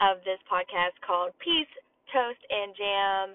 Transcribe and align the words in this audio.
of 0.00 0.22
this 0.26 0.40
podcast 0.50 0.96
called 1.04 1.34
Peace, 1.38 1.70
Toast, 2.10 2.40
and 2.50 2.74
Jam. 2.74 3.26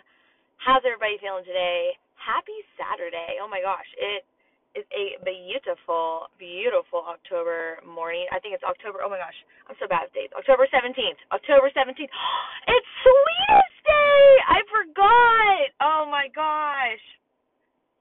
How's 0.59 0.83
everybody 0.83 1.15
feeling 1.19 1.47
today? 1.47 1.95
Happy 2.19 2.55
Saturday. 2.75 3.39
Oh 3.39 3.47
my 3.47 3.63
gosh, 3.63 3.87
it 3.95 4.27
is 4.75 4.85
a 4.93 5.17
beautiful, 5.23 6.29
beautiful 6.37 7.01
October 7.07 7.79
morning. 7.87 8.27
I 8.29 8.37
think 8.39 8.53
it's 8.53 8.65
October. 8.65 8.99
Oh 9.01 9.09
my 9.09 9.17
gosh, 9.17 9.35
I'm 9.65 9.75
so 9.79 9.87
bad 9.87 10.11
with 10.11 10.15
dates. 10.15 10.35
October 10.35 10.67
17th. 10.69 11.19
October 11.31 11.71
17th. 11.73 12.11
It's 12.69 12.89
Sweetest 13.01 13.79
Day. 13.87 14.25
I 14.45 14.59
forgot. 14.69 15.67
Oh 15.81 16.03
my 16.11 16.29
gosh. 16.35 17.01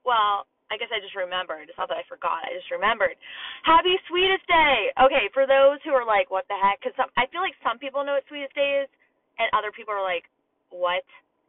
Well, 0.05 0.45
I 0.69 0.77
guess 0.77 0.93
I 0.93 1.01
just 1.01 1.17
remembered. 1.17 1.73
It's 1.73 1.81
not 1.81 1.89
that 1.89 2.01
I 2.01 2.05
forgot. 2.05 2.45
I 2.45 2.53
just 2.53 2.69
remembered. 2.69 3.17
Happy 3.65 3.97
Sweetest 4.09 4.45
Day. 4.45 4.93
Okay, 5.01 5.33
for 5.33 5.49
those 5.49 5.81
who 5.81 5.97
are 5.97 6.05
like, 6.05 6.29
what 6.29 6.45
the 6.53 6.61
heck? 6.61 6.85
Because 6.85 6.97
I 7.17 7.25
feel 7.33 7.41
like 7.41 7.57
some 7.65 7.81
people 7.81 8.05
know 8.05 8.21
what 8.21 8.29
Sweetest 8.29 8.53
Day 8.53 8.85
is, 8.85 8.89
and 9.41 9.49
other 9.57 9.73
people 9.73 9.97
are 9.97 10.05
like, 10.05 10.29
what? 10.69 11.05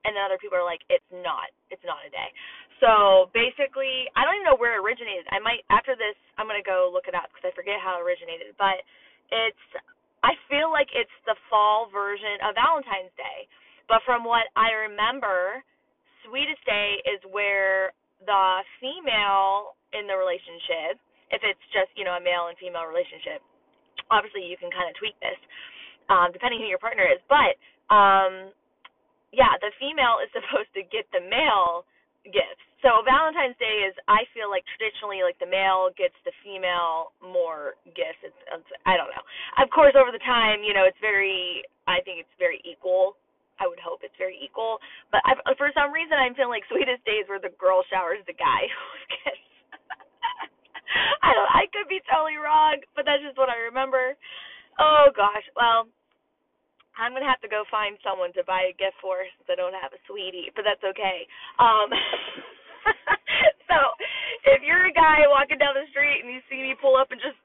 And 0.08 0.16
then 0.16 0.24
other 0.24 0.40
people 0.40 0.56
are 0.56 0.64
like, 0.64 0.80
it's 0.88 1.06
not. 1.12 1.52
It's 1.68 1.84
not 1.84 2.00
a 2.08 2.12
day. 2.12 2.32
So 2.80 3.28
basically, 3.36 4.08
I 4.16 4.24
don't 4.24 4.40
even 4.40 4.48
know 4.48 4.56
where 4.56 4.80
it 4.80 4.84
originated. 4.84 5.28
I 5.36 5.44
might 5.44 5.68
after 5.68 6.00
this, 6.00 6.16
I'm 6.40 6.48
gonna 6.48 6.64
go 6.64 6.88
look 6.88 7.12
it 7.12 7.16
up 7.16 7.28
because 7.28 7.52
I 7.52 7.52
forget 7.52 7.84
how 7.84 8.00
it 8.00 8.08
originated. 8.08 8.56
But 8.56 8.80
it's, 9.28 9.66
I 10.24 10.40
feel 10.48 10.72
like 10.72 10.88
it's 10.96 11.12
the 11.28 11.36
fall 11.52 11.92
version 11.92 12.40
of 12.48 12.56
Valentine's 12.56 13.12
Day. 13.20 13.52
But 13.92 14.00
from 14.08 14.24
what 14.24 14.48
I 14.56 14.72
remember, 14.88 15.60
Sweetest 16.24 16.64
Day 16.64 17.04
is 17.04 17.20
where 17.28 17.92
the 18.26 18.64
female 18.80 19.76
in 19.96 20.06
the 20.06 20.16
relationship, 20.16 21.00
if 21.32 21.42
it's 21.46 21.62
just, 21.72 21.94
you 21.96 22.04
know, 22.04 22.18
a 22.18 22.24
male 22.24 22.50
and 22.50 22.58
female 22.58 22.86
relationship, 22.90 23.42
obviously 24.10 24.46
you 24.46 24.58
can 24.58 24.70
kind 24.74 24.90
of 24.90 24.98
tweak 24.98 25.18
this, 25.22 25.38
um, 26.10 26.34
depending 26.34 26.60
who 26.60 26.70
your 26.70 26.82
partner 26.82 27.06
is. 27.06 27.22
But, 27.30 27.58
um, 27.94 28.54
yeah, 29.32 29.54
the 29.62 29.70
female 29.78 30.22
is 30.22 30.30
supposed 30.38 30.74
to 30.74 30.84
get 30.90 31.06
the 31.14 31.22
male 31.22 31.86
gifts. 32.28 32.66
So 32.80 33.04
Valentine's 33.04 33.60
Day 33.60 33.84
is, 33.92 33.96
I 34.08 34.24
feel 34.32 34.48
like 34.48 34.64
traditionally, 34.76 35.20
like 35.20 35.36
the 35.44 35.50
male 35.50 35.92
gets 36.00 36.16
the 36.24 36.32
female 36.40 37.12
more 37.20 37.76
gifts. 37.92 38.24
It's, 38.24 38.42
it's 38.56 38.72
I 38.88 38.96
don't 38.96 39.12
know. 39.12 39.24
Of 39.60 39.68
course, 39.68 40.00
over 40.00 40.16
the 40.16 40.24
time, 40.24 40.64
you 40.64 40.72
know, 40.72 40.88
it's 40.88 41.00
very, 41.04 41.68
I 41.92 42.00
think 42.08 42.24
it's 42.24 42.36
very 42.40 42.64
equal 42.64 43.20
I 43.60 43.68
would 43.68 43.80
hope 43.80 44.02
it's 44.02 44.16
very 44.18 44.40
equal. 44.40 44.80
But 45.12 45.22
I've, 45.28 45.44
for 45.60 45.70
some 45.76 45.92
reason, 45.92 46.16
I'm 46.16 46.34
feeling 46.34 46.56
like 46.56 46.68
Sweetest 46.72 47.04
Days 47.04 47.28
where 47.28 47.44
the 47.44 47.54
girl 47.60 47.84
showers 47.92 48.24
the 48.26 48.36
guy 48.36 48.68
I 51.26 51.30
don't. 51.34 51.52
I 51.54 51.70
could 51.70 51.88
be 51.90 52.02
totally 52.10 52.42
wrong, 52.42 52.82
but 52.98 53.06
that's 53.06 53.22
just 53.22 53.38
what 53.38 53.50
I 53.50 53.70
remember. 53.70 54.18
Oh 54.82 55.14
gosh. 55.14 55.46
Well, 55.54 55.86
I'm 56.98 57.14
gonna 57.14 57.30
have 57.30 57.42
to 57.46 57.52
go 57.52 57.64
find 57.70 57.96
someone 58.02 58.34
to 58.36 58.44
buy 58.44 58.70
a 58.70 58.76
gift 58.76 58.98
for 59.00 59.22
since 59.24 59.48
I 59.48 59.56
don't 59.56 59.78
have 59.78 59.94
a 59.94 60.02
sweetie, 60.10 60.52
but 60.56 60.66
that's 60.66 60.84
okay. 60.84 61.30
Um. 61.62 61.90
so, 63.70 63.78
if 64.56 64.64
you're 64.64 64.88
a 64.88 64.96
guy 64.96 65.28
walking 65.30 65.60
down 65.60 65.76
the 65.78 65.86
street 65.92 66.24
and 66.24 66.32
you 66.32 66.42
see 66.50 66.64
me 66.64 66.74
pull 66.80 66.98
up 66.98 67.12
and 67.12 67.22
just 67.22 67.38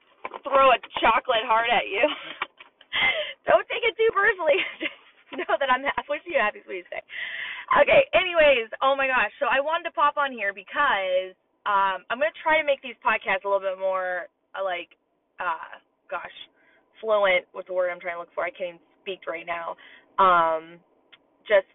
throw 0.46 0.72
a 0.72 0.78
chocolate 1.02 1.44
heart 1.44 1.68
at 1.68 1.90
you, 1.90 2.06
don't 3.48 3.66
take 3.68 3.84
it 3.84 3.98
too 3.98 4.10
personally. 4.14 4.62
know 5.34 5.54
that 5.58 5.70
I'm 5.70 5.82
wishing 6.06 6.33
you 6.33 6.33
a 6.33 6.33
happy 6.44 6.60
Sweetest 6.68 6.92
Day. 6.92 7.04
Okay, 7.80 8.04
anyways, 8.12 8.68
oh 8.84 8.92
my 8.92 9.08
gosh. 9.08 9.32
So 9.40 9.48
I 9.48 9.64
wanted 9.64 9.88
to 9.88 9.94
pop 9.96 10.20
on 10.20 10.28
here 10.28 10.52
because 10.52 11.32
um 11.64 12.04
I'm 12.12 12.20
gonna 12.20 12.36
try 12.44 12.60
to 12.60 12.66
make 12.68 12.84
these 12.84 12.98
podcasts 13.00 13.42
a 13.44 13.48
little 13.48 13.64
bit 13.64 13.80
more 13.80 14.28
uh, 14.52 14.60
like 14.60 14.92
uh 15.40 15.80
gosh, 16.12 16.36
fluent 17.00 17.48
what's 17.56 17.72
the 17.72 17.76
word 17.76 17.88
I'm 17.88 18.00
trying 18.00 18.20
to 18.20 18.28
look 18.28 18.34
for? 18.36 18.44
I 18.44 18.52
can't 18.52 18.76
even 18.76 18.84
speak 19.00 19.24
right 19.24 19.48
now. 19.48 19.80
Um 20.20 20.76
just 21.48 21.68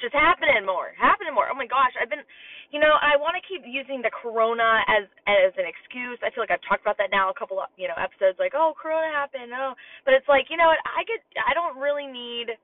just 0.00 0.16
happening 0.16 0.64
more. 0.64 0.96
Happening 0.96 1.36
more. 1.36 1.52
Oh 1.52 1.58
my 1.58 1.68
gosh, 1.68 1.92
I've 2.00 2.08
been 2.08 2.24
you 2.72 2.82
know, 2.82 2.96
I 2.98 3.14
want 3.20 3.38
to 3.38 3.44
keep 3.44 3.62
using 3.68 4.02
the 4.02 4.10
corona 4.10 4.82
as 4.88 5.06
as 5.28 5.52
an 5.60 5.68
excuse. 5.68 6.18
I 6.24 6.32
feel 6.32 6.42
like 6.42 6.50
I've 6.50 6.64
talked 6.66 6.82
about 6.82 6.96
that 6.98 7.12
now 7.12 7.28
a 7.30 7.36
couple 7.36 7.60
of, 7.60 7.70
you 7.78 7.86
know, 7.86 7.94
episodes 7.94 8.40
like, 8.40 8.56
"Oh, 8.56 8.74
corona 8.74 9.12
happened." 9.14 9.52
Oh, 9.54 9.76
but 10.02 10.16
it's 10.16 10.26
like, 10.26 10.50
you 10.50 10.56
know 10.58 10.72
what? 10.72 10.82
I 10.82 11.04
get 11.04 11.22
I 11.38 11.54
don't 11.54 11.78
really 11.78 12.08
need 12.08 12.56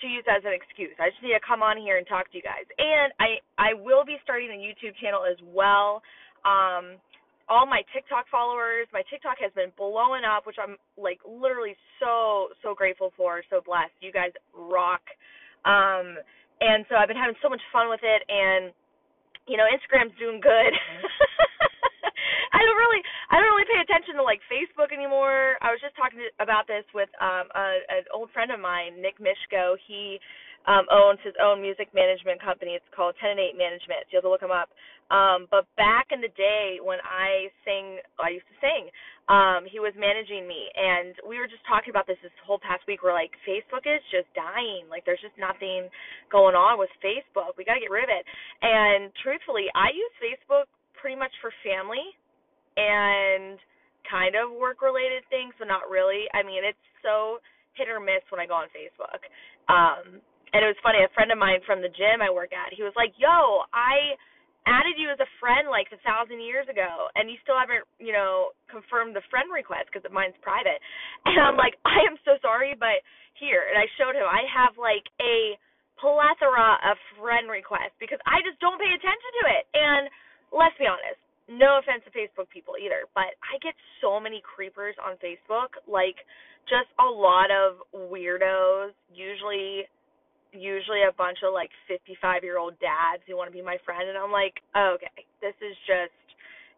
to 0.00 0.08
use 0.08 0.24
as 0.28 0.42
an 0.44 0.52
excuse. 0.52 0.94
I 0.98 1.10
just 1.10 1.22
need 1.22 1.36
to 1.36 1.44
come 1.44 1.62
on 1.62 1.76
here 1.76 1.98
and 1.98 2.06
talk 2.06 2.30
to 2.32 2.36
you 2.36 2.42
guys. 2.42 2.66
And 2.78 3.12
I 3.20 3.40
I 3.58 3.74
will 3.74 4.04
be 4.04 4.16
starting 4.22 4.50
a 4.50 4.58
YouTube 4.58 4.96
channel 5.00 5.24
as 5.24 5.38
well. 5.44 6.02
Um 6.44 7.00
all 7.50 7.66
my 7.66 7.82
TikTok 7.92 8.30
followers, 8.30 8.86
my 8.92 9.02
TikTok 9.10 9.36
has 9.42 9.50
been 9.58 9.74
blowing 9.76 10.22
up, 10.22 10.46
which 10.46 10.56
I'm 10.62 10.76
like 10.96 11.18
literally 11.26 11.74
so 11.98 12.48
so 12.62 12.74
grateful 12.74 13.12
for, 13.16 13.42
so 13.50 13.60
blessed. 13.64 13.96
You 14.00 14.12
guys 14.12 14.32
rock. 14.54 15.02
Um 15.64 16.16
and 16.60 16.84
so 16.88 16.96
I've 16.96 17.08
been 17.08 17.20
having 17.20 17.36
so 17.42 17.48
much 17.48 17.62
fun 17.72 17.88
with 17.88 18.00
it 18.02 18.22
and 18.28 18.72
you 19.48 19.56
know, 19.56 19.66
Instagram's 19.66 20.16
doing 20.18 20.40
good. 20.40 20.72
I 23.30 23.38
don't 23.38 23.46
really 23.54 23.70
pay 23.70 23.78
attention 23.78 24.18
to 24.18 24.26
like 24.26 24.42
Facebook 24.50 24.90
anymore. 24.90 25.54
I 25.62 25.70
was 25.70 25.78
just 25.78 25.94
talking 25.94 26.18
to, 26.18 26.28
about 26.42 26.66
this 26.66 26.82
with 26.90 27.08
um 27.22 27.46
a, 27.54 28.02
an 28.02 28.04
old 28.10 28.34
friend 28.34 28.50
of 28.50 28.58
mine, 28.58 28.98
Nick 28.98 29.22
Mishko. 29.22 29.78
He 29.86 30.18
um 30.66 30.90
owns 30.90 31.22
his 31.22 31.38
own 31.38 31.62
music 31.62 31.94
management 31.94 32.42
company. 32.42 32.74
It's 32.74 32.90
called 32.90 33.14
Ten 33.22 33.38
and 33.38 33.40
Eight 33.40 33.54
Management. 33.54 34.10
So 34.10 34.10
you 34.10 34.16
have 34.18 34.26
to 34.26 34.34
look 34.34 34.42
him 34.42 34.50
up. 34.50 34.74
Um 35.14 35.46
but 35.46 35.70
back 35.78 36.10
in 36.10 36.18
the 36.18 36.34
day 36.34 36.82
when 36.82 36.98
I 37.06 37.54
sang 37.62 38.02
I 38.18 38.34
used 38.34 38.50
to 38.50 38.58
sing, 38.58 38.90
um 39.30 39.62
he 39.62 39.78
was 39.78 39.94
managing 39.94 40.50
me 40.50 40.66
and 40.74 41.14
we 41.22 41.38
were 41.38 41.46
just 41.46 41.62
talking 41.70 41.94
about 41.94 42.10
this 42.10 42.18
this 42.26 42.34
whole 42.42 42.58
past 42.58 42.82
week 42.90 43.06
where 43.06 43.14
like 43.14 43.30
Facebook 43.46 43.86
is 43.86 44.02
just 44.10 44.26
dying. 44.34 44.90
Like 44.90 45.06
there's 45.06 45.22
just 45.22 45.38
nothing 45.38 45.86
going 46.34 46.58
on 46.58 46.82
with 46.82 46.90
Facebook. 46.98 47.54
We 47.54 47.62
got 47.62 47.78
to 47.78 47.84
get 47.86 47.94
rid 47.94 48.10
of 48.10 48.10
it. 48.10 48.26
And 48.58 49.14
truthfully, 49.22 49.70
I 49.78 49.94
use 49.94 50.10
Facebook 50.18 50.66
pretty 50.98 51.14
much 51.14 51.32
for 51.40 51.54
family 51.62 52.10
and 52.80 53.60
kind 54.08 54.34
of 54.34 54.50
work 54.56 54.80
related 54.80 55.22
things, 55.28 55.52
but 55.60 55.68
not 55.68 55.92
really. 55.92 56.24
I 56.32 56.40
mean, 56.40 56.64
it's 56.64 56.80
so 57.04 57.38
hit 57.76 57.92
or 57.92 58.00
miss 58.00 58.24
when 58.32 58.40
I 58.40 58.48
go 58.48 58.56
on 58.56 58.72
Facebook. 58.72 59.20
Um 59.68 60.24
and 60.50 60.66
it 60.66 60.70
was 60.72 60.80
funny, 60.82 60.98
a 60.98 61.12
friend 61.14 61.30
of 61.30 61.38
mine 61.38 61.62
from 61.62 61.78
the 61.78 61.92
gym 61.94 62.18
I 62.18 62.32
work 62.32 62.50
at, 62.50 62.74
he 62.74 62.82
was 62.82 62.96
like, 62.96 63.12
Yo, 63.20 63.68
I 63.70 64.16
added 64.68 65.00
you 65.00 65.08
as 65.08 65.20
a 65.20 65.30
friend 65.40 65.72
like 65.72 65.88
a 65.88 66.00
thousand 66.04 66.40
years 66.44 66.68
ago 66.68 67.08
and 67.16 67.32
you 67.32 67.40
still 67.40 67.56
haven't, 67.56 67.84
you 67.96 68.12
know, 68.12 68.52
confirmed 68.68 69.16
the 69.16 69.24
friend 69.32 69.48
request 69.48 69.88
because 69.88 70.04
mine's 70.12 70.36
private. 70.44 70.80
And 71.28 71.36
I'm 71.40 71.56
like, 71.56 71.76
I 71.84 72.00
am 72.08 72.16
so 72.24 72.36
sorry, 72.42 72.74
but 72.76 73.04
here 73.38 73.64
and 73.68 73.76
I 73.78 73.86
showed 73.96 74.16
him 74.16 74.26
I 74.26 74.44
have 74.50 74.76
like 74.76 75.06
a 75.22 75.56
plethora 76.00 76.80
of 76.84 76.96
friend 77.20 77.48
requests 77.52 77.96
because 78.00 78.18
I 78.24 78.40
just 78.44 78.56
don't 78.58 78.80
pay 78.80 78.90
attention 78.90 79.30
to 79.40 79.44
it. 79.52 79.64
And 79.76 80.04
let's 80.50 80.76
be 80.80 80.88
honest, 80.88 81.20
no 81.50 81.78
offense 81.78 82.04
to 82.08 82.12
Facebook 82.14 82.48
people 82.48 82.69
either, 82.80 83.04
but 83.14 83.36
I 83.44 83.60
get 83.60 83.76
so 84.00 84.18
many 84.18 84.40
creepers 84.40 84.96
on 84.96 85.20
Facebook, 85.20 85.76
like 85.84 86.16
just 86.64 86.88
a 86.96 87.06
lot 87.08 87.52
of 87.52 87.84
weirdos, 87.92 88.96
usually 89.12 89.84
usually 90.50 91.06
a 91.06 91.14
bunch 91.14 91.46
of 91.46 91.54
like 91.54 91.70
55 91.86 92.42
year 92.42 92.58
old 92.58 92.74
dads 92.82 93.22
who 93.28 93.38
want 93.38 93.46
to 93.46 93.54
be 93.54 93.62
my 93.62 93.78
friend 93.86 94.08
and 94.08 94.18
I'm 94.18 94.34
like, 94.34 94.58
oh, 94.74 94.98
okay, 94.98 95.22
this 95.38 95.54
is 95.62 95.78
just 95.86 96.16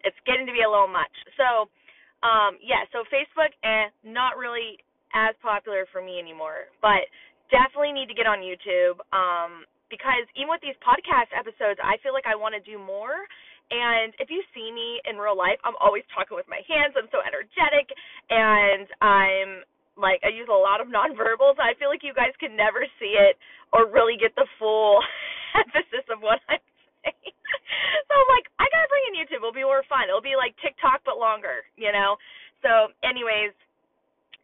it's 0.05 0.19
getting 0.27 0.45
to 0.45 0.53
be 0.53 0.61
a 0.61 0.69
little 0.69 0.91
much. 0.91 1.15
So, 1.41 1.73
um 2.21 2.61
yeah, 2.61 2.85
so 2.93 3.07
Facebook 3.09 3.57
eh 3.65 3.89
not 4.05 4.37
really 4.37 4.77
as 5.15 5.37
popular 5.41 5.87
for 5.93 6.05
me 6.05 6.19
anymore, 6.19 6.69
but 6.81 7.09
definitely 7.53 7.93
need 7.93 8.09
to 8.09 8.17
get 8.17 8.25
on 8.25 8.41
YouTube 8.41 8.97
um, 9.13 9.69
because 9.93 10.25
even 10.35 10.49
with 10.49 10.65
these 10.65 10.77
podcast 10.81 11.29
episodes, 11.37 11.77
I 11.85 12.01
feel 12.01 12.17
like 12.17 12.25
I 12.25 12.33
want 12.33 12.57
to 12.57 12.65
do 12.65 12.81
more. 12.81 13.29
And 13.73 14.13
if 14.21 14.29
you 14.29 14.45
see 14.53 14.69
me 14.69 15.01
in 15.09 15.17
real 15.17 15.37
life, 15.37 15.57
I'm 15.65 15.79
always 15.81 16.05
talking 16.13 16.37
with 16.37 16.45
my 16.53 16.61
hands. 16.69 16.93
I'm 16.93 17.09
so 17.09 17.25
energetic, 17.25 17.89
and 18.29 18.85
I'm 19.01 19.51
like 19.97 20.21
I 20.25 20.29
use 20.29 20.53
a 20.53 20.57
lot 20.57 20.85
of 20.85 20.93
nonverbals. 20.93 21.57
I 21.57 21.73
feel 21.81 21.89
like 21.89 22.05
you 22.05 22.13
guys 22.13 22.37
can 22.37 22.53
never 22.53 22.85
see 23.01 23.17
it 23.17 23.41
or 23.73 23.89
really 23.89 24.21
get 24.21 24.37
the 24.37 24.45
full 24.61 25.01
emphasis 25.57 26.05
of 26.13 26.21
what 26.21 26.41
I'm 26.53 26.61
saying. 27.01 27.33
so 28.09 28.13
I'm 28.13 28.31
like, 28.37 28.47
I 28.61 28.69
gotta 28.69 28.89
bring 28.93 29.05
in 29.13 29.15
YouTube. 29.17 29.41
It'll 29.41 29.57
be 29.57 29.65
more 29.65 29.85
fun. 29.89 30.09
It'll 30.09 30.25
be 30.25 30.37
like 30.37 30.53
TikTok 30.61 31.01
but 31.09 31.17
longer, 31.17 31.65
you 31.81 31.97
know. 31.97 32.21
So, 32.61 32.93
anyways, 33.03 33.57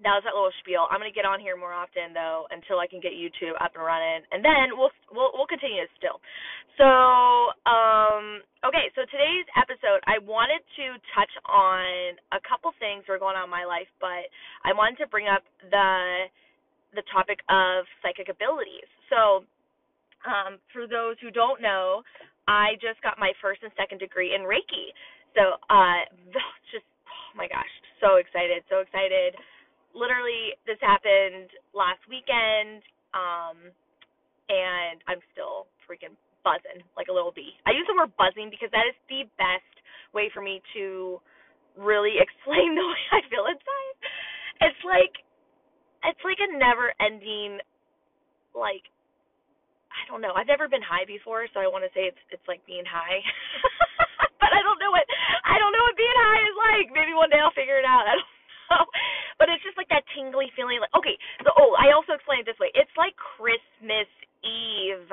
that 0.06 0.14
was 0.14 0.22
that 0.22 0.34
little 0.34 0.54
spiel. 0.62 0.86
I'm 0.86 1.02
gonna 1.02 1.14
get 1.14 1.26
on 1.26 1.42
here 1.42 1.58
more 1.58 1.74
often 1.74 2.14
though 2.14 2.46
until 2.54 2.78
I 2.78 2.86
can 2.86 3.02
get 3.02 3.18
YouTube 3.18 3.58
up 3.58 3.74
and 3.74 3.82
running, 3.82 4.22
and 4.30 4.46
then 4.46 4.78
we'll 4.78 4.94
we'll 5.10 5.34
we'll 5.34 5.50
continue 5.50 5.82
still. 5.98 6.22
So 6.78 6.86
um 7.66 8.46
okay, 8.62 8.94
so 8.94 9.02
today's 9.10 9.48
episode 9.58 9.98
I 10.06 10.22
wanted 10.22 10.62
to 10.78 10.86
touch 11.18 11.32
on 11.50 12.14
a 12.30 12.38
couple 12.46 12.70
things 12.78 13.02
that 13.06 13.18
are 13.18 13.22
going 13.22 13.34
on 13.34 13.50
in 13.50 13.54
my 13.54 13.66
life, 13.66 13.90
but 13.98 14.30
I 14.62 14.70
wanted 14.70 15.02
to 15.02 15.10
bring 15.10 15.26
up 15.26 15.42
the 15.66 16.30
the 16.94 17.02
topic 17.10 17.42
of 17.50 17.82
psychic 17.98 18.30
abilities. 18.30 18.86
So 19.10 19.42
um 20.30 20.62
for 20.70 20.86
those 20.86 21.18
who 21.18 21.34
don't 21.34 21.58
know, 21.58 22.06
I 22.46 22.78
just 22.78 23.02
got 23.02 23.18
my 23.18 23.34
first 23.42 23.66
and 23.66 23.74
second 23.74 23.98
degree 23.98 24.38
in 24.38 24.46
Reiki. 24.46 24.94
So 25.34 25.58
uh 25.66 26.06
just 26.70 26.86
oh 26.86 27.34
my 27.34 27.50
gosh, 27.50 27.74
so 27.98 28.22
excited, 28.22 28.62
so 28.70 28.78
excited 28.78 29.34
literally 29.94 30.56
this 30.66 30.78
happened 30.80 31.48
last 31.72 32.02
weekend 32.08 32.84
um 33.16 33.72
and 34.48 35.00
I'm 35.08 35.20
still 35.32 35.68
freaking 35.84 36.16
buzzing 36.44 36.80
like 36.96 37.12
a 37.12 37.14
little 37.14 37.32
bee. 37.32 37.52
I 37.68 37.76
use 37.76 37.84
the 37.84 37.96
word 37.96 38.12
buzzing 38.16 38.48
because 38.48 38.72
that 38.72 38.88
is 38.88 38.96
the 39.12 39.28
best 39.36 39.74
way 40.16 40.32
for 40.32 40.40
me 40.40 40.64
to 40.74 41.20
really 41.76 42.16
explain 42.24 42.74
the 42.74 42.84
way 42.84 43.02
I 43.12 43.20
feel 43.28 43.44
inside. 43.48 43.96
It's 44.72 44.82
like 44.84 45.14
it's 46.04 46.22
like 46.24 46.40
a 46.40 46.48
never 46.56 46.94
ending 47.02 47.60
like 48.54 48.86
I 49.88 50.04
don't 50.06 50.22
know. 50.22 50.32
I've 50.36 50.46
never 50.48 50.70
been 50.70 50.84
high 50.84 51.08
before, 51.08 51.48
so 51.50 51.58
I 51.58 51.66
want 51.66 51.82
to 51.82 51.92
say 51.92 52.06
it's 52.08 52.22
it's 52.30 52.44
like 52.46 52.64
being 52.64 52.86
high. 52.86 53.20
but 54.40 54.50
I 54.52 54.60
don't 54.62 54.78
know 54.78 54.92
what 54.92 55.04
I 55.44 55.58
don't 55.58 55.74
know 55.74 55.84
what 55.84 55.96
being 55.98 56.18
high 56.18 56.42
is 56.44 56.56
like. 56.56 56.86
Maybe 56.94 57.12
one 57.12 57.28
day 57.28 57.40
I'll 57.42 57.54
figure 57.56 57.78
it 57.80 57.88
out. 57.88 58.06
I 58.06 58.14
don't 58.16 58.30
know. 58.72 58.84
But 59.48 59.56
it's 59.56 59.64
just 59.64 59.80
like 59.80 59.88
that 59.88 60.04
tingly 60.12 60.52
feeling 60.52 60.76
like 60.76 60.92
okay, 60.92 61.16
so 61.40 61.48
oh, 61.56 61.72
I 61.80 61.96
also 61.96 62.12
explain 62.12 62.44
it 62.44 62.46
this 62.46 62.60
way. 62.60 62.68
It's 62.76 62.92
like 63.00 63.16
Christmas 63.16 64.04
Eve 64.44 65.08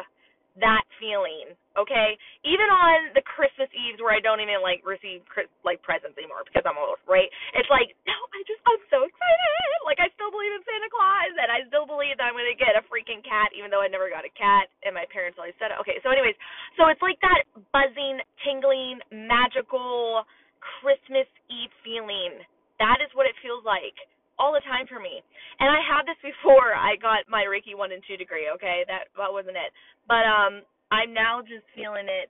that 0.59 0.83
feeling, 1.03 1.51
okay? 1.75 2.15
Even 2.47 2.67
on 2.71 3.11
the 3.11 3.23
Christmas 3.23 3.67
Eves 3.75 3.99
where 3.99 4.15
I 4.15 4.23
don't 4.23 4.39
even 4.39 4.63
like 4.63 4.83
receive 4.87 5.23
like 5.67 5.83
presents 5.83 6.15
anymore 6.15 6.47
because 6.47 6.63
I'm 6.63 6.79
old, 6.79 6.99
right? 7.07 7.27
It's 7.55 7.67
like, 7.67 7.91
no, 8.07 8.15
I 8.15 8.39
just 8.47 8.63
I'm 8.63 8.79
so 8.87 9.03
excited. 9.03 9.79
Like 9.83 9.99
I 9.99 10.07
still 10.15 10.31
believe 10.31 10.51
in 10.55 10.63
Santa 10.63 10.91
Claus 10.91 11.31
and 11.39 11.49
I 11.51 11.59
still 11.67 11.83
believe 11.83 12.15
that 12.19 12.31
I'm 12.31 12.35
gonna 12.39 12.55
get 12.55 12.79
a 12.79 12.83
freaking 12.87 13.23
cat, 13.23 13.51
even 13.51 13.67
though 13.67 13.83
I 13.83 13.91
never 13.91 14.07
got 14.07 14.23
a 14.23 14.31
cat 14.31 14.71
and 14.87 14.95
my 14.95 15.07
parents 15.11 15.35
always 15.35 15.55
said 15.59 15.75
it. 15.75 15.79
Okay, 15.83 15.99
so 16.03 16.11
anyways, 16.11 16.35
so 16.79 16.87
it's 16.87 17.03
like 17.03 17.19
that 17.19 17.43
buzzing, 17.75 18.23
tingling, 18.47 18.99
magical 19.11 20.23
Christmas 20.59 21.27
Eve 21.51 21.71
feeling. 21.83 22.39
That 22.79 22.99
is 23.03 23.11
what 23.15 23.27
it 23.27 23.35
feels 23.43 23.63
like 23.63 23.95
all 24.37 24.51
the 24.51 24.63
time 24.67 24.87
for 24.87 24.99
me. 24.99 25.23
And 25.59 25.71
I 25.71 25.79
had 25.79 26.03
this 26.03 26.19
before 26.19 26.75
I 26.75 26.99
got 26.99 27.27
my 27.31 27.47
Reiki 27.47 27.75
one 27.75 27.91
and 27.95 28.03
two 28.03 28.19
degree, 28.19 28.51
okay? 28.59 28.83
That 28.87 29.11
that 29.15 29.31
wasn't 29.31 29.55
it. 29.59 29.71
But 30.07 30.27
um 30.27 30.63
I'm 30.91 31.15
now 31.15 31.41
just 31.41 31.65
feeling 31.73 32.05
it 32.05 32.29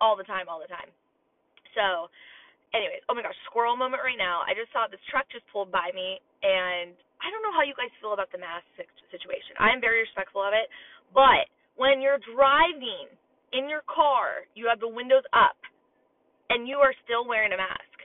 all 0.00 0.18
the 0.18 0.26
time, 0.26 0.50
all 0.50 0.60
the 0.60 0.70
time. 0.70 0.90
So 1.72 2.10
anyways, 2.74 3.04
oh 3.08 3.14
my 3.14 3.22
gosh, 3.22 3.36
squirrel 3.48 3.78
moment 3.78 4.02
right 4.04 4.18
now. 4.18 4.42
I 4.44 4.52
just 4.52 4.72
saw 4.74 4.90
this 4.90 5.02
truck 5.08 5.28
just 5.32 5.46
pulled 5.48 5.70
by 5.72 5.94
me 5.94 6.20
and 6.42 6.92
I 7.22 7.32
don't 7.32 7.40
know 7.40 7.54
how 7.56 7.64
you 7.64 7.72
guys 7.72 7.92
feel 7.98 8.12
about 8.12 8.28
the 8.34 8.42
mask 8.42 8.68
situation. 9.08 9.56
I'm 9.56 9.80
very 9.80 10.04
respectful 10.04 10.44
of 10.44 10.52
it, 10.52 10.68
but 11.16 11.48
when 11.80 12.04
you're 12.04 12.20
driving 12.36 13.08
in 13.56 13.70
your 13.72 13.84
car, 13.88 14.44
you 14.52 14.68
have 14.68 14.80
the 14.80 14.90
windows 14.90 15.24
up 15.32 15.56
and 16.50 16.68
you 16.68 16.76
are 16.84 16.92
still 17.04 17.24
wearing 17.24 17.52
a 17.52 17.60
mask 17.60 17.95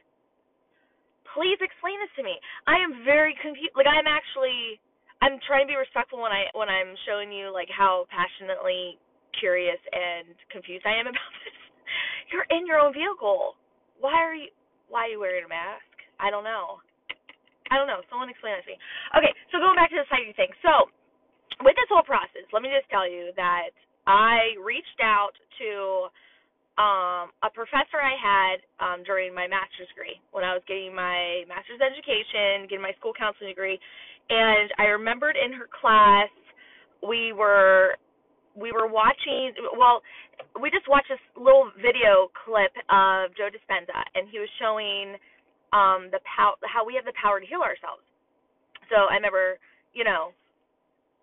please 1.34 1.60
explain 1.62 1.98
this 2.02 2.12
to 2.20 2.24
me. 2.24 2.36
I 2.68 2.80
am 2.80 3.04
very 3.04 3.36
confused. 3.40 3.76
Like 3.76 3.88
I'm 3.90 4.08
actually 4.08 4.80
I'm 5.22 5.38
trying 5.46 5.70
to 5.70 5.72
be 5.72 5.78
respectful 5.78 6.22
when 6.22 6.34
I 6.34 6.50
when 6.58 6.68
I'm 6.68 6.98
showing 7.06 7.32
you 7.32 7.54
like 7.54 7.70
how 7.70 8.10
passionately 8.10 8.98
curious 9.40 9.80
and 9.94 10.34
confused 10.52 10.84
I 10.84 10.98
am 11.00 11.08
about 11.08 11.34
this. 11.46 11.58
You're 12.34 12.48
in 12.50 12.66
your 12.66 12.82
own 12.82 12.92
vehicle. 12.92 13.56
Why 14.00 14.18
are 14.18 14.36
you 14.36 14.50
why 14.90 15.08
are 15.08 15.12
you 15.14 15.20
wearing 15.20 15.46
a 15.46 15.52
mask? 15.52 15.88
I 16.20 16.30
don't 16.30 16.44
know. 16.44 16.84
I 17.72 17.80
don't 17.80 17.88
know. 17.88 18.04
Someone 18.12 18.28
explain 18.28 18.60
that 18.60 18.68
to 18.68 18.76
me. 18.76 18.80
Okay, 19.16 19.32
so 19.48 19.64
going 19.64 19.80
back 19.80 19.90
to 19.96 20.00
the 20.04 20.08
psychic 20.12 20.36
thing. 20.36 20.52
So 20.60 20.92
with 21.64 21.78
this 21.80 21.88
whole 21.88 22.04
process, 22.04 22.44
let 22.52 22.60
me 22.60 22.68
just 22.68 22.92
tell 22.92 23.08
you 23.08 23.32
that 23.40 23.72
I 24.04 24.60
reached 24.60 25.00
out 25.00 25.32
to 25.64 26.12
um, 26.80 27.32
a 27.44 27.52
professor 27.54 28.00
I 28.00 28.16
had 28.16 28.58
um, 28.80 29.04
during 29.04 29.36
my 29.36 29.48
master's 29.48 29.88
degree 29.92 30.20
when 30.32 30.44
I 30.44 30.54
was 30.56 30.64
getting 30.68 30.96
my 30.96 31.44
master's 31.48 31.84
education, 31.84 32.68
getting 32.70 32.82
my 32.82 32.96
school 33.00 33.12
counseling 33.12 33.52
degree, 33.52 33.80
and 34.30 34.72
I 34.80 34.96
remembered 34.96 35.36
in 35.36 35.52
her 35.54 35.68
class 35.68 36.32
we 37.04 37.34
were 37.34 37.98
we 38.56 38.72
were 38.72 38.88
watching 38.88 39.54
well 39.78 40.02
we 40.62 40.70
just 40.70 40.88
watched 40.90 41.10
this 41.10 41.22
little 41.36 41.72
video 41.78 42.32
clip 42.46 42.72
of 42.90 43.32
Joe 43.36 43.50
Dispenza 43.52 43.96
and 44.16 44.28
he 44.32 44.40
was 44.40 44.50
showing 44.60 45.16
um 45.74 46.12
the 46.12 46.20
pow- 46.28 46.60
how 46.64 46.86
we 46.86 46.96
have 46.96 47.06
the 47.06 47.16
power 47.20 47.40
to 47.40 47.46
heal 47.46 47.62
ourselves. 47.64 48.04
So 48.90 49.08
I 49.08 49.16
remember, 49.16 49.58
you 49.94 50.04
know, 50.04 50.32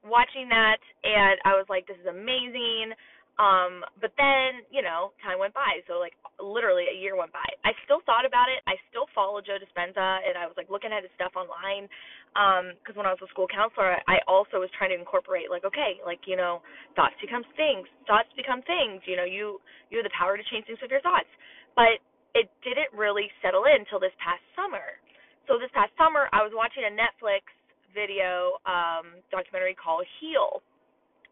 watching 0.05 0.49
that 0.49 0.81
and 1.05 1.41
I 1.45 1.57
was 1.57 1.67
like 1.69 1.87
this 1.87 1.99
is 2.01 2.09
amazing. 2.09 2.93
Um, 3.39 3.87
but 4.03 4.11
then, 4.19 4.67
you 4.75 4.83
know, 4.83 5.15
time 5.23 5.39
went 5.39 5.55
by. 5.55 5.79
So 5.87 6.03
like 6.03 6.19
literally 6.43 6.91
a 6.91 6.97
year 6.99 7.15
went 7.15 7.31
by. 7.31 7.47
I 7.63 7.71
still 7.87 8.03
thought 8.03 8.27
about 8.27 8.51
it. 8.51 8.67
I 8.67 8.75
still 8.91 9.07
followed 9.15 9.47
Joe 9.47 9.63
Dispenza 9.63 10.27
and 10.27 10.35
I 10.35 10.51
was 10.51 10.59
like 10.59 10.67
looking 10.67 10.91
at 10.91 11.07
his 11.07 11.15
stuff 11.15 11.39
online. 11.39 11.87
Um, 12.35 12.75
because 12.83 12.99
when 12.99 13.07
I 13.07 13.15
was 13.15 13.23
a 13.23 13.31
school 13.31 13.47
counselor, 13.47 13.95
I 14.11 14.19
also 14.27 14.59
was 14.59 14.71
trying 14.75 14.91
to 14.91 14.99
incorporate 14.99 15.55
like, 15.55 15.63
okay, 15.63 16.03
like, 16.03 16.27
you 16.27 16.35
know, 16.35 16.67
thoughts 16.99 17.15
become 17.23 17.47
things. 17.55 17.87
Thoughts 18.11 18.29
become 18.35 18.59
things. 18.67 19.07
You 19.07 19.15
know, 19.15 19.27
you 19.27 19.63
you 19.89 20.03
have 20.03 20.07
the 20.07 20.19
power 20.19 20.35
to 20.35 20.45
change 20.51 20.67
things 20.67 20.83
with 20.83 20.91
your 20.91 21.03
thoughts. 21.07 21.31
But 21.79 22.03
it 22.35 22.51
didn't 22.67 22.91
really 22.91 23.31
settle 23.39 23.71
in 23.71 23.87
until 23.87 24.03
this 24.03 24.15
past 24.19 24.43
summer. 24.59 24.99
So 25.47 25.63
this 25.63 25.71
past 25.79 25.95
summer 25.95 26.27
I 26.35 26.43
was 26.43 26.51
watching 26.51 26.83
a 26.83 26.93
Netflix 26.93 27.47
video 27.95 28.59
um 28.67 29.23
documentary 29.31 29.79
called 29.79 30.03
Heal. 30.19 30.59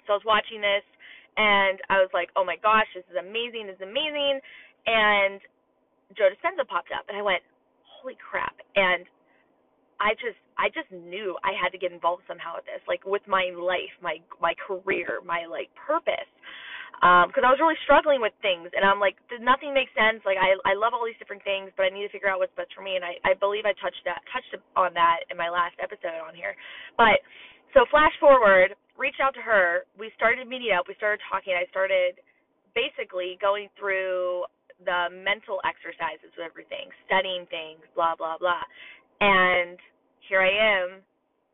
So 0.07 0.15
I 0.15 0.23
was 0.23 0.25
watching 0.25 0.63
this 0.63 0.87
and 1.37 1.79
I 1.93 2.01
was 2.01 2.11
like, 2.13 2.31
oh 2.37 2.45
my 2.45 2.57
gosh, 2.57 2.89
this 2.95 3.05
is 3.13 3.17
amazing, 3.21 3.69
this 3.69 3.77
is 3.77 3.85
amazing. 3.85 4.41
And 4.87 5.41
Joe 6.17 6.31
Dispenza 6.33 6.65
popped 6.67 6.95
up, 6.95 7.05
and 7.09 7.19
I 7.19 7.23
went, 7.23 7.43
holy 7.85 8.17
crap. 8.17 8.55
And 8.75 9.05
I 10.01 10.13
just 10.21 10.39
I 10.57 10.69
just 10.73 10.89
knew 10.93 11.37
I 11.45 11.53
had 11.53 11.73
to 11.73 11.81
get 11.81 11.93
involved 11.93 12.25
somehow 12.29 12.57
with 12.57 12.65
this, 12.69 12.81
like 12.89 13.05
with 13.05 13.25
my 13.29 13.53
life, 13.57 13.93
my 14.01 14.21
my 14.41 14.55
career, 14.57 15.21
my 15.25 15.45
like 15.49 15.69
purpose. 15.77 16.31
Um, 17.05 17.29
because 17.29 17.45
I 17.45 17.53
was 17.53 17.61
really 17.61 17.77
struggling 17.85 18.25
with 18.25 18.33
things, 18.41 18.73
and 18.73 18.81
I'm 18.81 18.97
like, 18.97 19.21
does 19.29 19.45
nothing 19.45 19.77
makes 19.77 19.93
sense. 19.93 20.25
Like 20.25 20.41
I 20.41 20.57
I 20.65 20.73
love 20.77 20.97
all 20.97 21.05
these 21.05 21.19
different 21.21 21.45
things, 21.45 21.69
but 21.77 21.85
I 21.85 21.93
need 21.93 22.09
to 22.09 22.13
figure 22.13 22.29
out 22.29 22.41
what's 22.41 22.55
best 22.57 22.73
for 22.73 22.81
me. 22.81 22.97
And 22.97 23.05
I 23.05 23.21
I 23.25 23.37
believe 23.37 23.69
I 23.69 23.77
touched 23.81 24.01
that 24.09 24.25
touched 24.33 24.53
on 24.77 24.97
that 24.97 25.29
in 25.29 25.37
my 25.37 25.53
last 25.53 25.77
episode 25.81 26.17
on 26.25 26.33
here. 26.33 26.57
But 26.97 27.21
so 27.77 27.85
flash 27.93 28.17
forward, 28.21 28.77
reached 28.99 29.21
out 29.21 29.35
to 29.35 29.45
her. 29.45 29.85
We 29.99 30.11
started 30.17 30.49
meeting 30.49 30.73
up. 30.77 30.89
We 30.89 30.95
started 30.97 31.21
talking. 31.31 31.55
I 31.55 31.69
started 31.71 32.21
basically 32.75 33.39
going 33.41 33.69
through 33.79 34.45
the 34.85 35.09
mental 35.13 35.61
exercises 35.65 36.29
with 36.37 36.45
everything, 36.45 36.93
studying 37.09 37.49
things, 37.49 37.81
blah 37.95 38.17
blah 38.17 38.37
blah. 38.37 38.65
And 39.21 39.79
here 40.29 40.43
I 40.43 40.53
am. 40.53 41.01